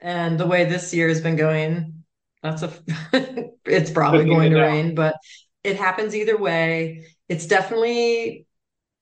And 0.00 0.38
the 0.38 0.46
way 0.46 0.64
this 0.64 0.94
year 0.94 1.08
has 1.08 1.20
been 1.20 1.36
going, 1.36 2.04
that's 2.42 2.62
a 2.62 2.72
it's 3.64 3.90
probably 3.90 4.24
going 4.24 4.52
to 4.52 4.60
rain, 4.60 4.94
but 4.94 5.16
it 5.64 5.76
happens 5.76 6.14
either 6.14 6.36
way. 6.36 7.06
It's 7.28 7.46
definitely 7.46 8.46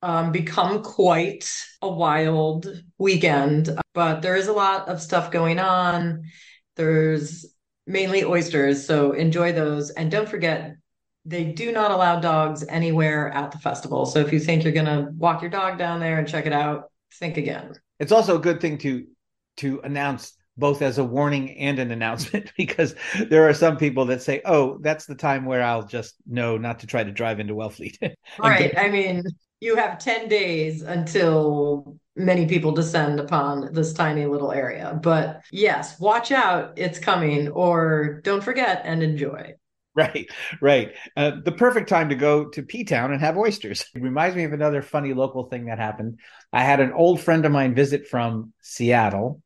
um, 0.03 0.33
become 0.33 0.83
quite 0.83 1.49
a 1.83 1.89
wild 1.89 2.67
weekend, 2.99 3.71
but 3.95 4.23
there 4.23 4.37
is 4.37 4.49
a 4.49 4.53
lot 4.53 4.89
of 4.89 5.01
stuff 5.01 5.31
going 5.31 5.59
on. 5.59 6.25
There's 6.77 7.47
mainly 7.87 8.25
oysters, 8.25 8.87
so 8.87 9.13
enjoy 9.13 9.53
those. 9.53 9.91
And 9.91 10.11
don't 10.11 10.29
forget, 10.29 10.77
they 11.25 11.45
do 11.45 11.73
not 11.73 11.91
allow 11.91 12.21
dogs 12.21 12.65
anywhere 12.69 13.31
at 13.31 13.51
the 13.51 13.59
festival. 13.59 14.07
So 14.07 14.21
if 14.21 14.33
you 14.33 14.41
think 14.41 14.65
you're 14.65 14.73
going 14.73 14.87
to 14.87 15.11
walk 15.17 15.43
your 15.43 15.51
dog 15.51 15.79
down 15.79 16.01
there 16.01 16.19
and 16.19 16.29
check 16.29 16.47
it 16.47 16.53
out, 16.53 16.91
think 17.15 17.37
again. 17.37 17.75
It's 17.99 18.13
also 18.13 18.37
a 18.37 18.41
good 18.41 18.61
thing 18.61 18.79
to 18.79 19.07
to 19.59 19.81
announce 19.85 20.35
both 20.57 20.83
as 20.83 20.99
a 20.99 21.05
warning 21.05 21.57
and 21.59 21.79
an 21.79 21.91
announcement 21.91 22.53
because 22.57 22.95
there 23.29 23.49
are 23.49 23.55
some 23.55 23.77
people 23.77 24.07
that 24.07 24.23
say, 24.23 24.43
"Oh, 24.45 24.79
that's 24.79 25.07
the 25.07 25.15
time 25.15 25.45
where 25.45 25.63
I'll 25.63 25.87
just 25.87 26.17
know 26.27 26.57
not 26.57 26.81
to 26.81 26.87
try 26.87 27.05
to 27.05 27.13
drive 27.13 27.41
into 27.41 27.55
Wellfleet." 27.55 28.15
Right. 28.39 28.77
I 28.77 28.89
mean, 28.89 29.23
you 29.61 29.77
have 29.77 29.99
10 29.99 30.29
days 30.29 30.83
until 30.83 31.99
many 32.15 32.47
people 32.47 32.73
descend 32.73 33.21
upon 33.21 33.73
this 33.73 33.93
tiny 33.93 34.27
little 34.27 34.53
area. 34.53 34.99
But 35.03 35.43
yes, 35.51 35.99
watch 36.01 36.33
out, 36.33 36.75
it's 36.77 36.99
coming, 36.99 37.49
or 37.49 38.21
don't 38.23 38.43
forget 38.45 38.83
and 38.85 39.03
enjoy. 39.03 39.55
Right, 39.95 40.29
right. 40.61 40.95
Uh, 41.17 41.33
the 41.43 41.53
perfect 41.53 41.89
time 41.89 42.11
to 42.11 42.15
go 42.15 42.51
to 42.51 42.63
P 42.63 42.85
Town 42.85 43.13
and 43.13 43.21
have 43.21 43.39
oysters. 43.39 43.87
It 43.95 44.03
reminds 44.03 44.37
me 44.37 44.45
of 44.45 44.53
another 44.53 44.83
funny 44.83 45.15
local 45.15 45.45
thing 45.45 45.67
that 45.67 45.79
happened. 45.79 46.21
I 46.53 46.65
had 46.65 46.81
an 46.81 46.93
old 46.93 47.21
friend 47.21 47.47
of 47.47 47.53
mine 47.53 47.75
visit 47.75 48.07
from 48.07 48.53
Seattle, 48.61 49.41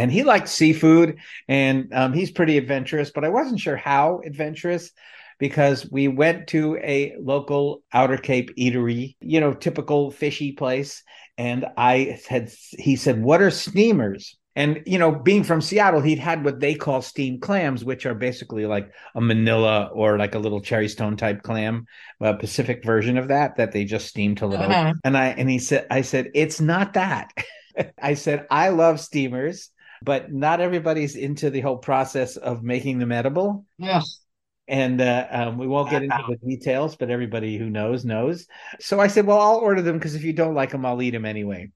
and 0.00 0.10
he 0.10 0.22
liked 0.24 0.48
seafood, 0.48 1.18
and 1.48 1.92
um, 1.92 2.12
he's 2.12 2.30
pretty 2.30 2.58
adventurous, 2.58 3.10
but 3.10 3.24
I 3.24 3.28
wasn't 3.28 3.60
sure 3.60 3.76
how 3.76 4.20
adventurous 4.24 4.90
because 5.38 5.90
we 5.90 6.08
went 6.08 6.48
to 6.48 6.76
a 6.76 7.14
local 7.18 7.82
Outer 7.92 8.18
Cape 8.18 8.54
eatery, 8.56 9.16
you 9.20 9.40
know, 9.40 9.54
typical 9.54 10.10
fishy 10.10 10.52
place, 10.52 11.02
and 11.38 11.66
I 11.76 12.18
had 12.28 12.50
he 12.78 12.96
said, 12.96 13.22
"What 13.22 13.40
are 13.42 13.50
steamers?" 13.50 14.36
And 14.56 14.82
you 14.84 14.98
know, 14.98 15.12
being 15.12 15.44
from 15.44 15.60
Seattle, 15.60 16.00
he'd 16.00 16.18
had 16.18 16.44
what 16.44 16.60
they 16.60 16.74
call 16.74 17.02
steamed 17.02 17.40
clams, 17.40 17.84
which 17.84 18.04
are 18.04 18.14
basically 18.14 18.66
like 18.66 18.90
a 19.14 19.20
Manila 19.20 19.90
or 19.94 20.18
like 20.18 20.34
a 20.34 20.38
little 20.40 20.60
cherry 20.60 20.88
stone 20.88 21.16
type 21.16 21.42
clam, 21.42 21.86
a 22.20 22.34
Pacific 22.34 22.84
version 22.84 23.16
of 23.16 23.28
that 23.28 23.56
that 23.56 23.72
they 23.72 23.84
just 23.84 24.08
steam 24.08 24.34
till 24.34 24.52
it 24.52 24.60
Uh-huh. 24.60 24.92
and 25.04 25.16
I 25.16 25.28
and 25.28 25.48
he 25.48 25.58
said, 25.58 25.86
I 25.90 26.02
said, 26.02 26.30
it's 26.34 26.60
not 26.60 26.94
that. 26.94 27.32
I 28.02 28.14
said, 28.14 28.46
I 28.50 28.70
love 28.70 29.00
steamers, 29.00 29.70
but 30.02 30.32
not 30.32 30.60
everybody's 30.60 31.16
into 31.16 31.50
the 31.50 31.60
whole 31.60 31.78
process 31.78 32.36
of 32.36 32.62
making 32.62 32.98
them 32.98 33.12
edible. 33.12 33.64
Yes. 33.78 34.20
And 34.68 35.00
uh, 35.00 35.26
um, 35.30 35.58
we 35.58 35.66
won't 35.66 35.90
get 35.90 36.02
into 36.02 36.24
the 36.28 36.36
details, 36.36 36.94
but 36.94 37.10
everybody 37.10 37.58
who 37.58 37.68
knows 37.68 38.04
knows. 38.04 38.46
So 38.78 39.00
I 39.00 39.08
said, 39.08 39.26
well, 39.26 39.40
I'll 39.40 39.56
order 39.56 39.82
them 39.82 39.98
because 39.98 40.14
if 40.14 40.22
you 40.22 40.32
don't 40.32 40.54
like 40.54 40.70
them, 40.70 40.86
I'll 40.86 41.02
eat 41.02 41.10
them 41.10 41.24
anyway. 41.24 41.70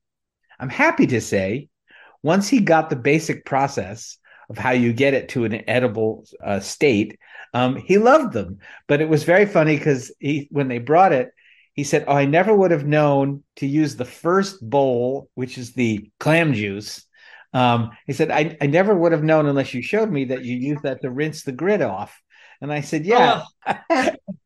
I'm 0.61 0.69
happy 0.69 1.07
to 1.09 1.21
say, 1.21 1.69
once 2.23 2.49
he 2.49 2.61
got 2.61 2.91
the 2.91 2.97
basic 2.97 3.45
process 3.45 4.17
of 4.49 4.59
how 4.59 4.71
you 4.71 4.93
get 4.93 5.15
it 5.15 5.31
to 5.31 5.45
an 5.45 5.69
edible 5.69 6.25
uh, 6.43 6.61
state, 6.61 7.19
um, 7.53 7.77
he 7.77 7.99
loved 7.99 8.33
them. 8.33 8.59
But 8.87 9.01
it 9.01 9.09
was 9.09 9.25
very 9.25 9.47
funny 9.47 9.77
because 9.77 10.15
he, 10.21 10.49
when 10.51 10.69
they 10.69 10.79
brought 10.79 11.13
it, 11.13 11.31
he 11.73 11.83
said, 11.83 12.05
"Oh, 12.07 12.13
I 12.15 12.25
never 12.25 12.55
would 12.55 12.71
have 12.71 12.87
known 12.87 13.43
to 13.57 13.67
use 13.67 13.97
the 13.97 14.05
first 14.05 14.69
bowl, 14.69 15.29
which 15.35 15.59
is 15.59 15.73
the 15.73 16.11
clam 16.21 16.55
juice." 16.55 17.05
Um, 17.55 17.93
he 18.07 18.13
said, 18.13 18.31
I, 18.31 18.57
"I 18.61 18.67
never 18.67 18.95
would 18.95 19.13
have 19.13 19.23
known 19.23 19.47
unless 19.47 19.73
you 19.73 19.83
showed 19.83 20.11
me 20.11 20.27
that 20.27 20.45
you 20.45 20.57
use 20.57 20.81
that 20.83 21.01
to 21.03 21.11
rinse 21.11 21.45
the 21.45 21.53
grit 21.53 21.81
off." 21.81 22.21
And 22.61 22.73
I 22.73 22.81
said, 22.81 23.07
"Yeah." 23.07 23.45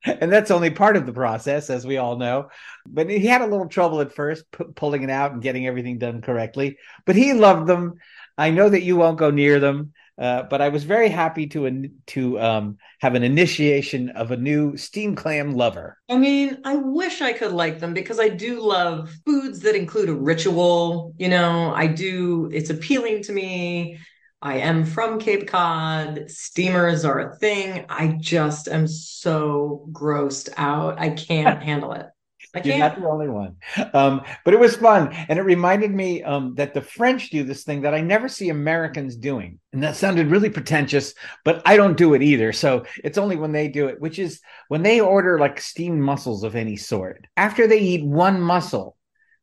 and 0.04 0.32
that's 0.32 0.50
only 0.50 0.70
part 0.70 0.96
of 0.96 1.06
the 1.06 1.12
process, 1.12 1.70
as 1.70 1.86
we 1.86 1.96
all 1.96 2.16
know. 2.16 2.48
But 2.86 3.10
he 3.10 3.26
had 3.26 3.42
a 3.42 3.46
little 3.46 3.68
trouble 3.68 4.00
at 4.00 4.14
first 4.14 4.50
pu- 4.52 4.72
pulling 4.72 5.02
it 5.02 5.10
out 5.10 5.32
and 5.32 5.42
getting 5.42 5.66
everything 5.66 5.98
done 5.98 6.22
correctly. 6.22 6.78
But 7.06 7.16
he 7.16 7.32
loved 7.32 7.66
them. 7.66 7.94
I 8.36 8.50
know 8.50 8.68
that 8.68 8.82
you 8.82 8.96
won't 8.96 9.18
go 9.18 9.30
near 9.30 9.58
them, 9.58 9.92
uh, 10.18 10.42
but 10.44 10.60
I 10.60 10.68
was 10.68 10.84
very 10.84 11.08
happy 11.08 11.46
to 11.48 11.88
to 12.06 12.40
um, 12.40 12.78
have 13.00 13.14
an 13.14 13.22
initiation 13.22 14.10
of 14.10 14.30
a 14.30 14.36
new 14.36 14.76
steam 14.76 15.14
clam 15.14 15.54
lover. 15.54 15.96
I 16.08 16.18
mean, 16.18 16.58
I 16.64 16.76
wish 16.76 17.20
I 17.20 17.32
could 17.32 17.52
like 17.52 17.78
them 17.78 17.94
because 17.94 18.18
I 18.18 18.28
do 18.28 18.60
love 18.60 19.10
foods 19.24 19.60
that 19.60 19.76
include 19.76 20.08
a 20.08 20.14
ritual. 20.14 21.14
You 21.18 21.28
know, 21.28 21.72
I 21.72 21.86
do, 21.86 22.50
it's 22.52 22.70
appealing 22.70 23.22
to 23.24 23.32
me. 23.32 23.98
I 24.40 24.58
am 24.58 24.84
from 24.84 25.18
Cape 25.18 25.48
Cod. 25.48 26.30
Steamers 26.30 27.04
are 27.04 27.18
a 27.18 27.36
thing. 27.36 27.84
I 27.88 28.16
just 28.20 28.68
am 28.68 28.86
so 28.86 29.88
grossed 29.92 30.48
out. 30.56 30.98
I 30.98 31.10
can't 31.10 31.62
handle 31.70 31.92
it. 31.92 32.06
I 32.54 32.60
You're 32.62 32.78
not 32.78 32.98
the 32.98 33.06
only 33.06 33.28
one. 33.28 33.56
Um, 33.92 34.22
but 34.44 34.54
it 34.54 34.60
was 34.60 34.76
fun. 34.76 35.12
And 35.12 35.38
it 35.38 35.42
reminded 35.42 35.92
me 35.92 36.22
um, 36.22 36.54
that 36.54 36.74
the 36.74 36.80
French 36.80 37.30
do 37.30 37.44
this 37.44 37.64
thing 37.64 37.82
that 37.82 37.94
I 37.94 38.00
never 38.00 38.28
see 38.28 38.48
Americans 38.48 39.16
doing. 39.16 39.58
And 39.72 39.82
that 39.82 39.96
sounded 39.96 40.28
really 40.28 40.50
pretentious, 40.50 41.14
but 41.44 41.62
I 41.66 41.76
don't 41.76 41.96
do 41.96 42.14
it 42.14 42.22
either. 42.22 42.52
So 42.52 42.86
it's 43.04 43.18
only 43.18 43.36
when 43.36 43.52
they 43.52 43.68
do 43.68 43.88
it, 43.88 44.00
which 44.00 44.18
is 44.18 44.40
when 44.68 44.82
they 44.82 45.00
order 45.00 45.38
like 45.38 45.60
steamed 45.60 46.00
mussels 46.00 46.42
of 46.42 46.56
any 46.56 46.76
sort. 46.76 47.26
After 47.36 47.66
they 47.66 47.80
eat 47.80 48.04
one 48.04 48.40
mussel, 48.40 48.96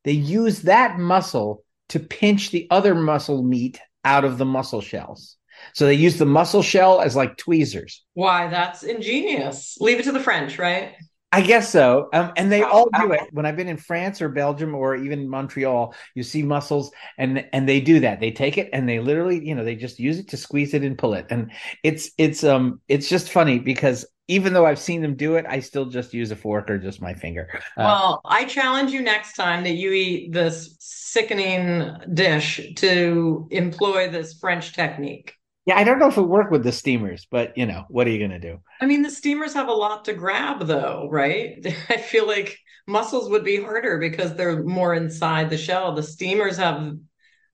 they 0.04 0.12
use 0.12 0.62
that 0.62 0.98
mussel 0.98 1.64
to 1.90 2.00
pinch 2.00 2.50
the 2.50 2.66
other 2.70 2.94
mussel 2.94 3.42
meat 3.42 3.80
out 4.04 4.24
of 4.24 4.38
the 4.38 4.44
mussel 4.44 4.80
shells. 4.80 5.36
So 5.74 5.86
they 5.86 5.94
use 5.94 6.18
the 6.18 6.26
mussel 6.26 6.62
shell 6.62 7.00
as 7.00 7.16
like 7.16 7.36
tweezers. 7.36 8.04
Why, 8.14 8.48
that's 8.48 8.82
ingenious. 8.82 9.76
Leave 9.80 10.00
it 10.00 10.04
to 10.04 10.12
the 10.12 10.20
French, 10.20 10.58
right? 10.58 10.94
I 11.32 11.42
guess 11.42 11.70
so. 11.70 12.08
Um, 12.14 12.32
and 12.36 12.50
they 12.50 12.64
all 12.64 12.88
do 12.90 13.12
it. 13.12 13.28
When 13.32 13.44
I've 13.44 13.56
been 13.56 13.68
in 13.68 13.76
France 13.76 14.22
or 14.22 14.28
Belgium 14.28 14.74
or 14.74 14.96
even 14.96 15.28
Montreal, 15.28 15.94
you 16.14 16.22
see 16.22 16.42
mussels 16.42 16.90
and 17.18 17.44
and 17.52 17.68
they 17.68 17.80
do 17.80 18.00
that. 18.00 18.20
They 18.20 18.30
take 18.30 18.56
it 18.56 18.70
and 18.72 18.88
they 18.88 19.00
literally, 19.00 19.46
you 19.46 19.54
know, 19.54 19.64
they 19.64 19.74
just 19.76 19.98
use 19.98 20.18
it 20.18 20.28
to 20.28 20.36
squeeze 20.36 20.72
it 20.72 20.82
and 20.82 20.96
pull 20.96 21.14
it. 21.14 21.26
And 21.28 21.50
it's 21.82 22.10
it's 22.16 22.42
um 22.44 22.80
it's 22.88 23.08
just 23.08 23.30
funny 23.32 23.58
because 23.58 24.06
even 24.28 24.52
though 24.54 24.66
I've 24.66 24.78
seen 24.78 25.02
them 25.02 25.14
do 25.14 25.34
it, 25.36 25.44
I 25.48 25.60
still 25.60 25.84
just 25.86 26.14
use 26.14 26.30
a 26.30 26.36
fork 26.36 26.70
or 26.70 26.78
just 26.78 27.02
my 27.02 27.12
finger. 27.14 27.48
Uh, 27.76 27.82
Well, 27.84 28.20
I 28.24 28.44
challenge 28.44 28.92
you 28.92 29.02
next 29.02 29.34
time 29.34 29.62
that 29.64 29.74
you 29.74 29.92
eat 29.92 30.32
this 30.32 30.76
sickening 30.80 31.92
dish 32.14 32.60
to 32.76 33.46
employ 33.50 34.08
this 34.10 34.38
French 34.38 34.72
technique. 34.72 35.34
Yeah, 35.66 35.76
I 35.76 35.84
don't 35.84 35.98
know 35.98 36.08
if 36.08 36.16
it 36.16 36.22
worked 36.22 36.52
with 36.52 36.62
the 36.62 36.72
steamers, 36.72 37.26
but 37.30 37.58
you 37.58 37.66
know, 37.66 37.84
what 37.88 38.06
are 38.06 38.10
you 38.10 38.20
gonna 38.20 38.38
do? 38.38 38.60
I 38.80 38.86
mean, 38.86 39.02
the 39.02 39.10
steamers 39.10 39.52
have 39.54 39.68
a 39.68 39.72
lot 39.72 40.04
to 40.06 40.14
grab, 40.14 40.66
though, 40.66 41.08
right? 41.10 41.58
I 41.88 41.96
feel 41.96 42.26
like 42.26 42.56
mussels 42.86 43.28
would 43.28 43.44
be 43.44 43.60
harder 43.60 43.98
because 43.98 44.34
they're 44.34 44.62
more 44.62 44.94
inside 44.94 45.50
the 45.50 45.58
shell. 45.58 45.92
The 45.92 46.04
steamers 46.04 46.56
have 46.56 46.96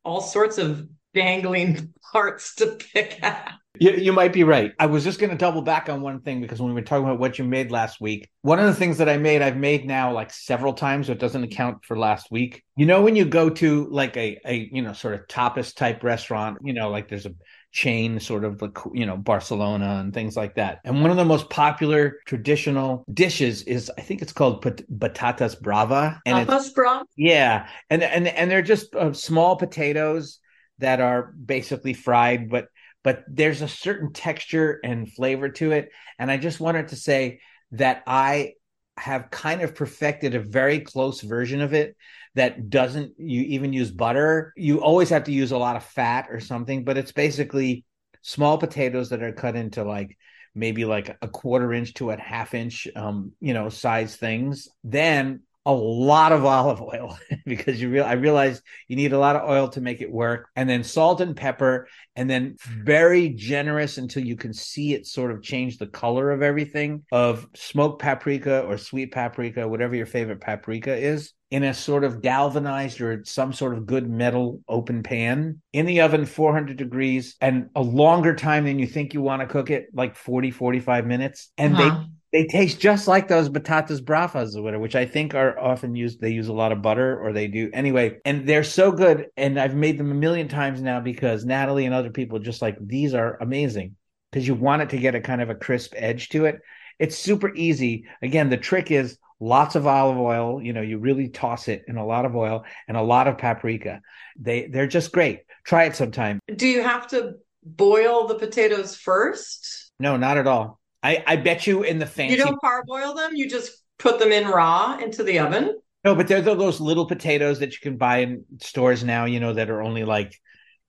all 0.04 0.20
sorts 0.20 0.58
of 0.58 0.86
dangling 1.14 1.94
parts 2.12 2.54
to 2.56 2.78
pick 2.92 3.22
at. 3.22 3.54
You, 3.80 3.92
you 3.92 4.12
might 4.12 4.34
be 4.34 4.44
right. 4.44 4.72
I 4.78 4.84
was 4.84 5.02
just 5.02 5.18
going 5.18 5.30
to 5.30 5.36
double 5.36 5.62
back 5.62 5.88
on 5.88 6.02
one 6.02 6.20
thing 6.20 6.42
because 6.42 6.60
when 6.60 6.68
we 6.68 6.74
were 6.74 6.84
talking 6.84 7.06
about 7.06 7.18
what 7.18 7.38
you 7.38 7.44
made 7.44 7.70
last 7.70 8.02
week, 8.02 8.28
one 8.42 8.58
of 8.58 8.66
the 8.66 8.74
things 8.74 8.98
that 8.98 9.08
I 9.08 9.16
made, 9.16 9.40
I've 9.40 9.56
made 9.56 9.86
now 9.86 10.12
like 10.12 10.30
several 10.30 10.74
times, 10.74 11.06
so 11.06 11.12
it 11.12 11.18
doesn't 11.18 11.42
account 11.42 11.84
for 11.86 11.98
last 11.98 12.30
week. 12.30 12.62
You 12.76 12.84
know, 12.84 13.00
when 13.00 13.16
you 13.16 13.24
go 13.24 13.48
to 13.48 13.88
like 13.90 14.16
a, 14.18 14.38
a 14.44 14.68
you 14.70 14.82
know, 14.82 14.92
sort 14.92 15.14
of 15.14 15.26
tapas 15.26 15.74
type 15.74 16.04
restaurant, 16.04 16.58
you 16.62 16.74
know, 16.74 16.90
like 16.90 17.08
there's 17.08 17.24
a 17.24 17.32
chain 17.72 18.20
sort 18.20 18.44
of 18.44 18.60
like, 18.60 18.78
you 18.92 19.06
know, 19.06 19.16
Barcelona 19.16 19.98
and 20.00 20.12
things 20.12 20.36
like 20.36 20.54
that. 20.56 20.80
And 20.84 21.00
one 21.00 21.10
of 21.10 21.16
the 21.16 21.24
most 21.24 21.50
popular 21.50 22.18
traditional 22.26 23.04
dishes 23.12 23.62
is, 23.62 23.90
I 23.96 24.02
think 24.02 24.22
it's 24.22 24.32
called 24.32 24.62
pat- 24.62 24.88
batatas 24.90 25.60
brava. 25.60 26.20
And 26.26 26.48
it's, 26.48 26.70
bro? 26.70 27.02
yeah, 27.16 27.68
and 27.90 28.02
and 28.02 28.28
and 28.28 28.50
they're 28.50 28.62
just 28.62 28.94
uh, 28.94 29.12
small 29.12 29.56
potatoes 29.56 30.38
that 30.78 31.00
are 31.00 31.32
basically 31.32 31.94
fried, 31.94 32.50
but 32.50 32.68
but 33.02 33.24
there's 33.26 33.62
a 33.62 33.68
certain 33.68 34.12
texture 34.12 34.78
and 34.84 35.10
flavor 35.12 35.48
to 35.48 35.72
it. 35.72 35.90
And 36.18 36.30
I 36.30 36.36
just 36.36 36.60
wanted 36.60 36.88
to 36.88 36.96
say 36.96 37.40
that 37.72 38.02
I 38.06 38.54
have 38.96 39.30
kind 39.30 39.62
of 39.62 39.74
perfected 39.74 40.34
a 40.34 40.40
very 40.40 40.80
close 40.80 41.20
version 41.20 41.60
of 41.60 41.72
it 41.72 41.96
that 42.34 42.70
doesn't 42.70 43.12
you 43.18 43.42
even 43.42 43.72
use 43.72 43.90
butter. 43.90 44.52
You 44.56 44.82
always 44.82 45.10
have 45.10 45.24
to 45.24 45.32
use 45.32 45.52
a 45.52 45.58
lot 45.58 45.76
of 45.76 45.84
fat 45.84 46.28
or 46.30 46.40
something, 46.40 46.84
but 46.84 46.96
it's 46.96 47.12
basically 47.12 47.84
small 48.22 48.58
potatoes 48.58 49.10
that 49.10 49.22
are 49.22 49.32
cut 49.32 49.56
into 49.56 49.82
like 49.84 50.16
maybe 50.54 50.84
like 50.84 51.16
a 51.22 51.28
quarter 51.28 51.72
inch 51.72 51.94
to 51.94 52.10
a 52.10 52.16
half 52.20 52.54
inch 52.54 52.86
um 52.94 53.32
you 53.40 53.54
know 53.54 53.68
size 53.68 54.16
things 54.16 54.68
then 54.84 55.40
a 55.64 55.72
lot 55.72 56.32
of 56.32 56.44
olive 56.44 56.80
oil 56.82 57.16
because 57.46 57.80
you 57.80 57.88
real 57.90 58.04
I 58.04 58.12
realized 58.14 58.62
you 58.88 58.96
need 58.96 59.12
a 59.12 59.18
lot 59.18 59.36
of 59.36 59.48
oil 59.48 59.68
to 59.70 59.80
make 59.80 60.00
it 60.00 60.10
work, 60.10 60.48
and 60.56 60.68
then 60.68 60.82
salt 60.82 61.20
and 61.20 61.36
pepper, 61.36 61.88
and 62.16 62.28
then 62.28 62.56
very 62.66 63.28
generous 63.30 63.98
until 63.98 64.24
you 64.24 64.36
can 64.36 64.52
see 64.52 64.94
it 64.94 65.06
sort 65.06 65.30
of 65.30 65.42
change 65.42 65.78
the 65.78 65.86
color 65.86 66.30
of 66.30 66.42
everything 66.42 67.02
of 67.12 67.46
smoked 67.54 68.02
paprika 68.02 68.60
or 68.62 68.76
sweet 68.76 69.12
paprika, 69.12 69.66
whatever 69.68 69.94
your 69.94 70.06
favorite 70.06 70.40
paprika 70.40 70.94
is. 70.96 71.32
In 71.50 71.64
a 71.64 71.74
sort 71.74 72.04
of 72.04 72.22
galvanized 72.22 72.98
or 73.02 73.22
some 73.26 73.52
sort 73.52 73.76
of 73.76 73.84
good 73.84 74.08
metal 74.08 74.62
open 74.68 75.02
pan 75.02 75.60
in 75.74 75.84
the 75.84 76.00
oven, 76.00 76.24
400 76.24 76.78
degrees, 76.78 77.36
and 77.42 77.68
a 77.76 77.82
longer 77.82 78.34
time 78.34 78.64
than 78.64 78.78
you 78.78 78.86
think 78.86 79.12
you 79.12 79.20
want 79.20 79.42
to 79.42 79.46
cook 79.46 79.68
it, 79.68 79.88
like 79.92 80.16
40, 80.16 80.50
45 80.50 81.06
minutes. 81.06 81.50
And 81.58 81.74
Uh-huh. 81.74 81.78
they 81.78 82.06
taste 82.32 82.80
just 82.80 83.06
like 83.06 83.28
those 83.28 83.50
batatas 83.50 84.04
bravas 84.04 84.56
or 84.56 84.62
whatever, 84.62 84.82
which 84.82 84.96
I 84.96 85.04
think 85.04 85.34
are 85.34 85.58
often 85.58 85.94
used. 85.94 86.20
They 86.20 86.30
use 86.30 86.48
a 86.48 86.52
lot 86.52 86.72
of 86.72 86.80
butter, 86.80 87.20
or 87.20 87.32
they 87.32 87.46
do 87.46 87.70
anyway, 87.72 88.18
and 88.24 88.46
they're 88.46 88.64
so 88.64 88.90
good. 88.90 89.26
And 89.36 89.60
I've 89.60 89.74
made 89.74 89.98
them 89.98 90.10
a 90.10 90.14
million 90.14 90.48
times 90.48 90.80
now 90.80 91.00
because 91.00 91.44
Natalie 91.44 91.84
and 91.84 91.94
other 91.94 92.10
people 92.10 92.38
just 92.38 92.62
like 92.62 92.76
these 92.80 93.14
are 93.14 93.36
amazing 93.40 93.96
because 94.30 94.48
you 94.48 94.54
want 94.54 94.82
it 94.82 94.90
to 94.90 94.98
get 94.98 95.14
a 95.14 95.20
kind 95.20 95.42
of 95.42 95.50
a 95.50 95.54
crisp 95.54 95.92
edge 95.96 96.30
to 96.30 96.46
it. 96.46 96.60
It's 96.98 97.18
super 97.18 97.54
easy. 97.54 98.06
Again, 98.22 98.48
the 98.48 98.56
trick 98.56 98.90
is 98.90 99.18
lots 99.38 99.74
of 99.74 99.86
olive 99.86 100.18
oil. 100.18 100.62
You 100.62 100.72
know, 100.72 100.80
you 100.80 100.98
really 100.98 101.28
toss 101.28 101.68
it 101.68 101.84
in 101.86 101.96
a 101.96 102.06
lot 102.06 102.24
of 102.24 102.34
oil 102.34 102.64
and 102.88 102.96
a 102.96 103.02
lot 103.02 103.28
of 103.28 103.38
paprika. 103.38 104.00
They 104.38 104.68
they're 104.68 104.86
just 104.86 105.12
great. 105.12 105.40
Try 105.64 105.84
it 105.84 105.96
sometime. 105.96 106.40
Do 106.54 106.66
you 106.66 106.82
have 106.82 107.08
to 107.08 107.34
boil 107.62 108.26
the 108.26 108.36
potatoes 108.36 108.96
first? 108.96 109.92
No, 109.98 110.16
not 110.16 110.38
at 110.38 110.46
all. 110.46 110.80
I 111.02 111.22
I 111.26 111.36
bet 111.36 111.66
you 111.66 111.82
in 111.82 111.98
the 111.98 112.06
fancy 112.06 112.36
You 112.36 112.44
don't 112.44 112.60
parboil 112.60 113.14
them, 113.14 113.34
you 113.34 113.48
just 113.48 113.82
put 113.98 114.18
them 114.18 114.32
in 114.32 114.48
raw 114.48 114.98
into 114.98 115.22
the 115.22 115.38
oven. 115.38 115.76
No, 116.04 116.14
but 116.14 116.26
there's 116.26 116.44
those 116.44 116.80
little 116.80 117.06
potatoes 117.06 117.60
that 117.60 117.72
you 117.72 117.78
can 117.80 117.96
buy 117.96 118.18
in 118.18 118.44
stores 118.60 119.04
now, 119.04 119.24
you 119.24 119.38
know, 119.38 119.52
that 119.52 119.70
are 119.70 119.82
only 119.82 120.04
like, 120.04 120.34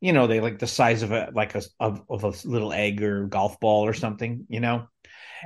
you 0.02 0.12
know, 0.12 0.26
they 0.26 0.40
like 0.40 0.60
the 0.60 0.68
size 0.68 1.04
of 1.04 1.12
a 1.12 1.32
like 1.34 1.56
a 1.56 1.62
of, 1.80 2.02
of 2.10 2.24
a 2.24 2.34
little 2.46 2.74
egg 2.74 3.04
or 3.04 3.28
golf 3.28 3.60
ball 3.60 3.86
or 3.86 3.94
something, 3.94 4.46
you 4.50 4.60
know. 4.60 4.88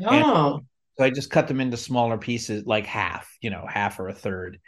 Oh, 0.05 0.61
So 0.97 1.03
I 1.05 1.09
just 1.09 1.29
cut 1.29 1.47
them 1.47 1.61
into 1.61 1.77
smaller 1.77 2.17
pieces, 2.17 2.65
like 2.65 2.85
half, 2.85 3.29
you 3.41 3.49
know, 3.49 3.65
half 3.67 3.99
or 3.99 4.07
a 4.09 4.13
third. 4.13 4.59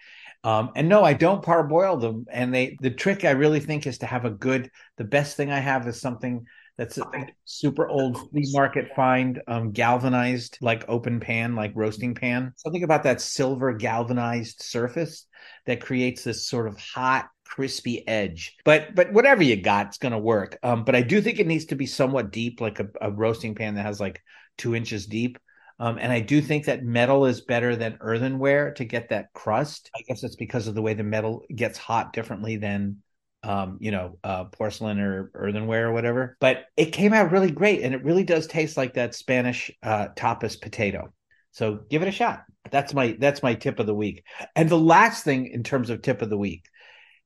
Um, 0.43 0.71
and 0.75 0.87
no, 0.87 1.03
I 1.03 1.13
don't 1.13 1.43
parboil 1.43 1.97
them. 1.97 2.25
And 2.31 2.53
they 2.53 2.77
the 2.79 2.91
trick 2.91 3.25
I 3.25 3.31
really 3.31 3.59
think 3.59 3.87
is 3.87 3.99
to 3.99 4.05
have 4.05 4.25
a 4.25 4.29
good. 4.29 4.69
The 4.97 5.03
best 5.03 5.35
thing 5.37 5.51
I 5.51 5.59
have 5.59 5.87
is 5.87 5.99
something 5.99 6.45
that's 6.79 6.97
a 6.97 7.03
super 7.43 7.89
old 7.89 8.29
flea 8.29 8.45
market 8.53 8.95
find, 8.95 9.41
um, 9.47 9.71
galvanized 9.71 10.57
like 10.61 10.85
open 10.87 11.19
pan, 11.19 11.53
like 11.53 11.73
roasting 11.75 12.15
pan. 12.15 12.53
Something 12.55 12.83
about 12.83 13.03
that 13.03 13.19
silver 13.19 13.73
galvanized 13.73 14.61
surface 14.61 15.27
that 15.65 15.81
creates 15.81 16.23
this 16.23 16.47
sort 16.47 16.69
of 16.69 16.79
hot 16.79 17.27
crispy 17.43 18.07
edge. 18.07 18.55
But 18.63 18.95
but 18.95 19.11
whatever 19.11 19.43
you 19.43 19.61
got 19.61 19.87
it's 19.87 19.97
going 19.97 20.13
to 20.13 20.19
work. 20.19 20.57
Um 20.63 20.85
but 20.85 20.95
i 20.95 21.01
do 21.01 21.19
think 21.19 21.39
it 21.39 21.47
needs 21.47 21.65
to 21.65 21.75
be 21.75 21.85
somewhat 21.85 22.31
deep 22.31 22.61
like 22.61 22.79
a, 22.79 22.87
a 23.01 23.11
roasting 23.11 23.55
pan 23.55 23.75
that 23.75 23.85
has 23.85 23.99
like 23.99 24.21
two 24.57 24.73
inches 24.73 25.05
deep. 25.05 25.37
Um, 25.81 25.97
and 25.99 26.13
I 26.13 26.21
do 26.21 26.41
think 26.41 26.65
that 26.65 26.83
metal 26.83 27.25
is 27.25 27.41
better 27.41 27.75
than 27.75 27.97
earthenware 27.99 28.73
to 28.75 28.85
get 28.85 29.09
that 29.09 29.33
crust. 29.33 29.89
I 29.95 30.01
guess 30.07 30.23
it's 30.23 30.35
because 30.35 30.67
of 30.67 30.75
the 30.75 30.81
way 30.81 30.93
the 30.93 31.03
metal 31.03 31.43
gets 31.53 31.77
hot 31.77 32.13
differently 32.13 32.57
than, 32.57 32.97
um, 33.43 33.77
you 33.79 33.91
know, 33.91 34.17
uh, 34.23 34.45
porcelain 34.45 34.99
or 34.99 35.31
earthenware 35.33 35.87
or 35.87 35.93
whatever. 35.93 36.37
But 36.39 36.65
it 36.75 36.87
came 36.91 37.13
out 37.13 37.31
really 37.31 37.51
great, 37.51 37.81
and 37.81 37.93
it 37.93 38.03
really 38.03 38.23
does 38.23 38.47
taste 38.47 38.77
like 38.77 38.95
that 38.95 39.15
Spanish 39.15 39.71
uh, 39.81 40.09
tapas 40.15 40.59
potato. 40.59 41.13
So 41.51 41.79
give 41.89 42.01
it 42.01 42.07
a 42.07 42.11
shot. 42.11 42.43
That's 42.71 42.93
my 42.93 43.17
that's 43.19 43.43
my 43.43 43.55
tip 43.55 43.79
of 43.79 43.87
the 43.87 43.95
week. 43.95 44.23
And 44.55 44.69
the 44.69 44.77
last 44.77 45.23
thing 45.23 45.47
in 45.47 45.63
terms 45.63 45.89
of 45.89 46.01
tip 46.01 46.21
of 46.21 46.29
the 46.29 46.37
week 46.37 46.65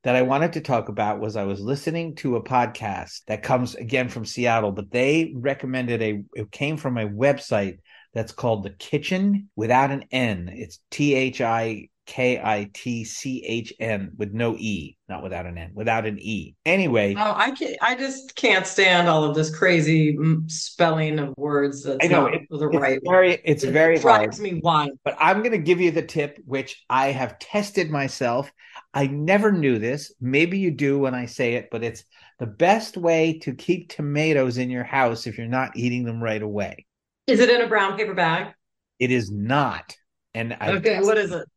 that 0.03 0.15
I 0.15 0.21
wanted 0.21 0.53
to 0.53 0.61
talk 0.61 0.89
about 0.89 1.19
was 1.19 1.35
I 1.35 1.43
was 1.43 1.59
listening 1.59 2.15
to 2.15 2.35
a 2.35 2.43
podcast 2.43 3.21
that 3.27 3.43
comes 3.43 3.75
again 3.75 4.09
from 4.09 4.25
Seattle, 4.25 4.71
but 4.71 4.91
they 4.91 5.33
recommended 5.35 6.01
a 6.01 6.23
it 6.35 6.51
came 6.51 6.77
from 6.77 6.97
a 6.97 7.07
website 7.07 7.79
that's 8.13 8.31
called 8.31 8.63
The 8.63 8.69
Kitchen 8.69 9.49
without 9.55 9.91
an 9.91 10.05
N. 10.11 10.49
It's 10.53 10.79
T 10.91 11.15
H 11.15 11.41
I 11.41 11.89
K 12.05 12.39
I 12.39 12.69
T 12.73 13.05
C 13.05 13.43
H 13.45 13.73
N 13.79 14.11
with 14.17 14.33
no 14.33 14.55
E, 14.57 14.97
not 15.07 15.23
without 15.23 15.45
an 15.45 15.57
N, 15.57 15.71
without 15.73 16.05
an 16.05 16.19
E. 16.19 16.55
Anyway, 16.65 17.15
oh, 17.17 17.33
I 17.35 17.51
can 17.51 17.75
I 17.81 17.95
just 17.95 18.35
can't 18.35 18.67
stand 18.67 19.07
all 19.07 19.23
of 19.23 19.35
this 19.35 19.55
crazy 19.55 20.17
mm, 20.17 20.49
spelling 20.51 21.19
of 21.19 21.33
words. 21.37 21.83
That's 21.83 22.03
I 22.03 22.09
know 22.09 22.23
not 22.23 22.33
it- 22.35 22.41
the 22.49 22.67
it's 22.67 22.75
right. 22.75 22.99
very 23.03 23.41
it's 23.45 23.63
It 23.63 23.71
very 23.71 23.99
hard. 23.99 24.21
drives 24.21 24.41
me 24.41 24.59
wild. 24.63 24.91
but 25.05 25.15
I'm 25.19 25.39
going 25.39 25.51
to 25.51 25.57
give 25.57 25.79
you 25.79 25.91
the 25.91 26.01
tip, 26.01 26.39
which 26.45 26.83
I 26.89 27.07
have 27.07 27.39
tested 27.39 27.89
myself. 27.89 28.51
I 28.93 29.07
never 29.07 29.51
knew 29.51 29.79
this. 29.79 30.13
Maybe 30.19 30.59
you 30.59 30.71
do 30.71 30.99
when 30.99 31.15
I 31.15 31.25
say 31.25 31.53
it, 31.55 31.69
but 31.71 31.83
it's 31.83 32.03
the 32.39 32.47
best 32.47 32.97
way 32.97 33.39
to 33.39 33.53
keep 33.53 33.89
tomatoes 33.89 34.57
in 34.57 34.69
your 34.69 34.83
house 34.83 35.25
if 35.25 35.37
you're 35.37 35.47
not 35.47 35.77
eating 35.77 36.03
them 36.03 36.21
right 36.21 36.41
away. 36.41 36.85
Is 37.27 37.39
it 37.39 37.49
in 37.49 37.61
a 37.61 37.67
brown 37.67 37.97
paper 37.97 38.13
bag? 38.13 38.53
It 38.99 39.11
is 39.11 39.31
not. 39.31 39.95
And 40.33 40.55
I 40.59 40.73
Okay, 40.73 40.99
what 40.99 41.17
is 41.17 41.31
it? 41.31 41.47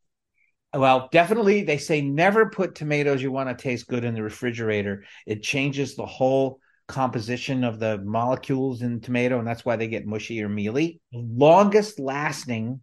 Well, 0.78 1.08
definitely 1.12 1.62
they 1.62 1.78
say 1.78 2.00
never 2.00 2.50
put 2.50 2.74
tomatoes 2.74 3.22
you 3.22 3.32
want 3.32 3.48
to 3.48 3.60
taste 3.62 3.86
good 3.88 4.04
in 4.04 4.14
the 4.14 4.22
refrigerator. 4.22 5.04
It 5.26 5.42
changes 5.42 5.94
the 5.96 6.06
whole 6.06 6.60
composition 6.88 7.64
of 7.64 7.78
the 7.78 7.98
molecules 7.98 8.82
in 8.82 9.00
tomato, 9.00 9.38
and 9.38 9.46
that's 9.46 9.64
why 9.64 9.76
they 9.76 9.88
get 9.88 10.06
mushy 10.06 10.42
or 10.42 10.48
mealy. 10.48 11.00
The 11.12 11.18
longest 11.18 11.98
lasting 11.98 12.80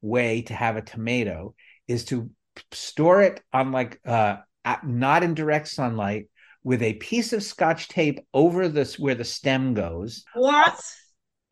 way 0.00 0.42
to 0.42 0.54
have 0.54 0.76
a 0.76 0.82
tomato 0.82 1.54
is 1.86 2.04
to 2.06 2.30
store 2.72 3.22
it 3.22 3.40
on 3.52 3.72
like 3.72 4.00
uh 4.06 4.36
not 4.84 5.22
in 5.22 5.34
direct 5.34 5.68
sunlight 5.68 6.26
with 6.62 6.82
a 6.82 6.94
piece 6.94 7.32
of 7.32 7.42
scotch 7.42 7.88
tape 7.88 8.20
over 8.34 8.68
this 8.68 8.98
where 8.98 9.14
the 9.14 9.24
stem 9.24 9.74
goes 9.74 10.24
What? 10.34 10.78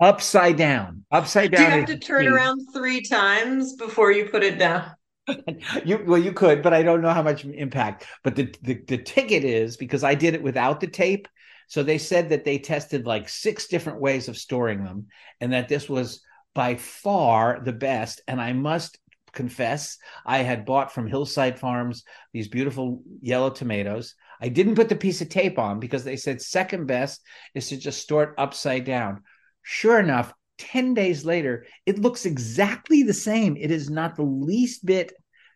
upside 0.00 0.56
down 0.56 1.04
upside 1.10 1.50
down. 1.52 1.60
Do 1.70 1.74
you 1.74 1.80
have 1.80 1.88
to 1.88 1.98
turn 1.98 2.28
around 2.28 2.60
three 2.74 3.00
times 3.02 3.74
before 3.76 4.12
you 4.12 4.26
put 4.28 4.42
it 4.44 4.58
down? 4.58 4.90
you 5.84 6.02
well 6.06 6.20
you 6.20 6.32
could 6.32 6.62
but 6.62 6.72
i 6.72 6.82
don't 6.82 7.00
know 7.00 7.12
how 7.12 7.22
much 7.22 7.44
impact. 7.44 8.06
But 8.22 8.36
the, 8.36 8.54
the 8.62 8.74
the 8.86 8.98
ticket 8.98 9.44
is 9.44 9.76
because 9.76 10.04
i 10.04 10.14
did 10.14 10.34
it 10.34 10.42
without 10.42 10.80
the 10.80 10.86
tape. 10.86 11.28
So 11.68 11.82
they 11.82 11.98
said 11.98 12.28
that 12.28 12.44
they 12.44 12.58
tested 12.58 13.06
like 13.06 13.28
six 13.28 13.66
different 13.66 14.00
ways 14.00 14.28
of 14.28 14.38
storing 14.38 14.84
them 14.84 15.06
and 15.40 15.52
that 15.52 15.68
this 15.68 15.88
was 15.88 16.22
by 16.54 16.76
far 16.76 17.60
the 17.60 17.72
best. 17.72 18.20
And 18.28 18.40
i 18.40 18.52
must 18.52 18.98
confess 19.32 19.98
i 20.24 20.38
had 20.38 20.64
bought 20.64 20.90
from 20.90 21.06
hillside 21.06 21.58
farms 21.58 22.04
these 22.32 22.48
beautiful 22.48 23.02
yellow 23.20 23.50
tomatoes. 23.50 24.14
I 24.40 24.48
didn't 24.48 24.76
put 24.76 24.88
the 24.88 24.96
piece 24.96 25.20
of 25.20 25.28
tape 25.28 25.58
on 25.58 25.80
because 25.80 26.04
they 26.04 26.16
said 26.16 26.40
second 26.40 26.86
best 26.86 27.22
is 27.54 27.68
to 27.68 27.76
just 27.76 28.00
store 28.00 28.22
it 28.24 28.34
upside 28.38 28.84
down. 28.84 29.22
Sure 29.62 29.98
enough 29.98 30.32
10 30.58 30.94
days 30.94 31.24
later, 31.24 31.66
it 31.84 31.98
looks 31.98 32.26
exactly 32.26 33.02
the 33.02 33.14
same. 33.14 33.56
It 33.56 33.70
is 33.70 33.90
not 33.90 34.16
the 34.16 34.22
least 34.22 34.84
bit 34.84 35.12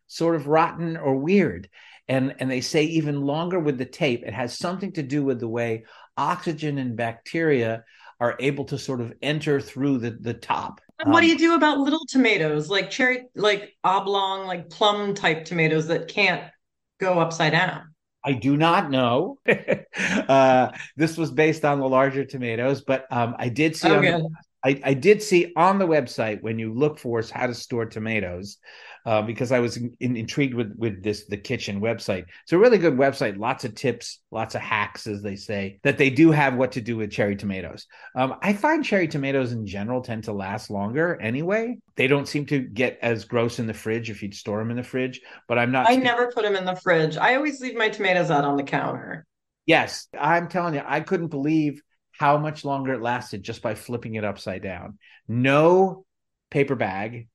sort 0.06 0.34
of 0.36 0.46
rotten 0.46 0.96
or 0.96 1.16
weird. 1.16 1.68
And, 2.08 2.34
and 2.40 2.50
they 2.50 2.60
say 2.60 2.84
even 2.84 3.20
longer 3.22 3.60
with 3.60 3.78
the 3.78 3.84
tape, 3.84 4.24
it 4.24 4.34
has 4.34 4.58
something 4.58 4.92
to 4.92 5.02
do 5.02 5.22
with 5.24 5.38
the 5.40 5.48
way 5.48 5.84
oxygen 6.16 6.78
and 6.78 6.96
bacteria 6.96 7.84
are 8.18 8.36
able 8.40 8.64
to 8.66 8.78
sort 8.78 9.00
of 9.00 9.12
enter 9.22 9.60
through 9.60 9.98
the, 9.98 10.10
the 10.10 10.34
top. 10.34 10.80
And 10.98 11.10
what 11.10 11.20
do 11.22 11.26
Um, 11.26 11.28
you 11.28 11.38
do 11.38 11.54
about 11.54 11.78
little 11.78 12.06
tomatoes, 12.06 12.68
like 12.68 12.90
cherry, 12.90 13.26
like 13.34 13.74
oblong, 13.82 14.46
like 14.46 14.68
plum 14.70 15.14
type 15.14 15.44
tomatoes 15.44 15.86
that 15.88 16.08
can't 16.08 16.50
go 16.98 17.18
upside 17.18 17.52
down? 17.52 17.94
I 18.24 18.32
do 18.32 18.56
not 18.56 18.90
know. 18.90 19.38
uh, 20.28 20.72
this 20.96 21.16
was 21.16 21.30
based 21.30 21.64
on 21.64 21.80
the 21.80 21.88
larger 21.88 22.24
tomatoes, 22.24 22.82
but 22.82 23.06
um, 23.10 23.34
I 23.38 23.48
did 23.48 23.76
see 23.76 23.94
on 23.94 24.04
Okay. 24.04 24.20
the 24.20 24.28
I, 24.64 24.80
I 24.84 24.94
did 24.94 25.22
see 25.22 25.52
on 25.56 25.78
the 25.78 25.86
website 25.86 26.42
when 26.42 26.58
you 26.58 26.72
look 26.72 26.98
for 26.98 27.22
how 27.32 27.46
to 27.46 27.54
store 27.54 27.86
tomatoes, 27.86 28.58
uh, 29.06 29.22
because 29.22 29.52
I 29.52 29.60
was 29.60 29.76
in, 29.76 29.96
in- 30.00 30.16
intrigued 30.16 30.54
with 30.54 30.74
with 30.76 31.02
this 31.02 31.24
the 31.26 31.36
kitchen 31.36 31.80
website. 31.80 32.24
It's 32.42 32.52
a 32.52 32.58
really 32.58 32.78
good 32.78 32.96
website, 32.96 33.38
lots 33.38 33.64
of 33.64 33.74
tips, 33.74 34.20
lots 34.30 34.54
of 34.54 34.60
hacks, 34.60 35.06
as 35.06 35.22
they 35.22 35.36
say, 35.36 35.80
that 35.82 35.96
they 35.96 36.10
do 36.10 36.30
have 36.30 36.54
what 36.54 36.72
to 36.72 36.80
do 36.80 36.96
with 36.98 37.10
cherry 37.10 37.36
tomatoes. 37.36 37.86
Um, 38.14 38.36
I 38.42 38.52
find 38.52 38.84
cherry 38.84 39.08
tomatoes 39.08 39.52
in 39.52 39.66
general 39.66 40.02
tend 40.02 40.24
to 40.24 40.32
last 40.32 40.70
longer 40.70 41.18
anyway. 41.20 41.78
They 41.96 42.06
don't 42.06 42.28
seem 42.28 42.46
to 42.46 42.60
get 42.60 42.98
as 43.00 43.24
gross 43.24 43.58
in 43.58 43.66
the 43.66 43.74
fridge 43.74 44.10
if 44.10 44.22
you 44.22 44.30
store 44.32 44.58
them 44.58 44.70
in 44.70 44.76
the 44.76 44.82
fridge. 44.82 45.20
But 45.48 45.58
I'm 45.58 45.72
not. 45.72 45.88
I 45.88 45.96
never 45.96 46.30
put 46.30 46.44
them 46.44 46.56
in 46.56 46.64
the 46.64 46.76
fridge. 46.76 47.16
I 47.16 47.36
always 47.36 47.60
leave 47.60 47.76
my 47.76 47.88
tomatoes 47.88 48.30
out 48.30 48.44
on 48.44 48.56
the 48.56 48.62
counter. 48.62 49.26
Yes, 49.66 50.08
I'm 50.18 50.48
telling 50.48 50.74
you, 50.74 50.82
I 50.84 51.00
couldn't 51.00 51.28
believe 51.28 51.82
how 52.20 52.36
much 52.36 52.66
longer 52.66 52.92
it 52.92 53.00
lasted 53.00 53.42
just 53.42 53.62
by 53.62 53.74
flipping 53.74 54.14
it 54.14 54.26
upside 54.26 54.62
down. 54.62 54.98
No 55.26 56.04
paper 56.50 56.74
bag, 56.74 57.28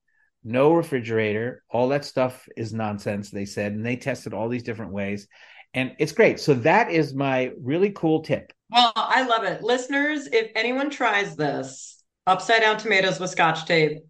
no 0.43 0.76
refrigerator, 0.76 1.63
all 1.71 1.89
that 1.89 2.06
stuff 2.06 2.48
is 2.56 2.71
nonsense, 2.71 3.32
they 3.32 3.45
said. 3.45 3.71
And 3.71 3.84
they 3.84 3.95
tested 3.95 4.32
all 4.32 4.48
these 4.48 4.62
different 4.62 4.91
ways. 4.91 5.28
And 5.74 5.93
it's 5.98 6.12
great. 6.12 6.39
So 6.39 6.54
that 6.54 6.91
is 6.91 7.15
my 7.15 7.50
really 7.60 7.89
cool 7.93 8.21
tip. 8.21 8.54
Well, 8.69 8.91
I 8.95 9.26
love 9.26 9.43
it. 9.43 9.63
Listeners, 9.63 10.28
if 10.28 10.52
anyone 10.54 10.91
tries 10.91 11.36
this, 11.36 12.04
upside 12.28 12.62
down 12.62 12.78
tomatoes 12.78 13.19
with 13.19 13.32
scotch 13.32 13.65
tape, 13.65 14.04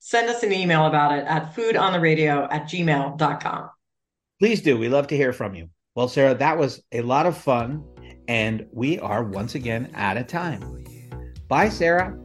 send 0.00 0.28
us 0.28 0.42
an 0.42 0.52
email 0.52 0.86
about 0.86 1.16
it 1.16 1.24
at 1.24 1.54
foodontheradio 1.54 2.48
at 2.50 2.64
gmail.com. 2.64 3.70
Please 4.40 4.60
do. 4.60 4.76
We 4.76 4.88
love 4.88 5.06
to 5.06 5.16
hear 5.16 5.32
from 5.32 5.54
you. 5.54 5.68
Well, 5.94 6.08
Sarah, 6.08 6.34
that 6.34 6.58
was 6.58 6.82
a 6.90 7.02
lot 7.02 7.26
of 7.26 7.36
fun 7.36 7.84
and 8.30 8.64
we 8.70 8.96
are 9.00 9.24
once 9.24 9.56
again 9.56 9.90
out 9.96 10.16
of 10.16 10.28
time. 10.28 10.84
Bye, 11.48 11.68
Sarah. 11.68 12.16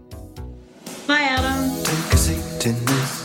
Bye, 1.08 1.22
Adam. 1.22 3.25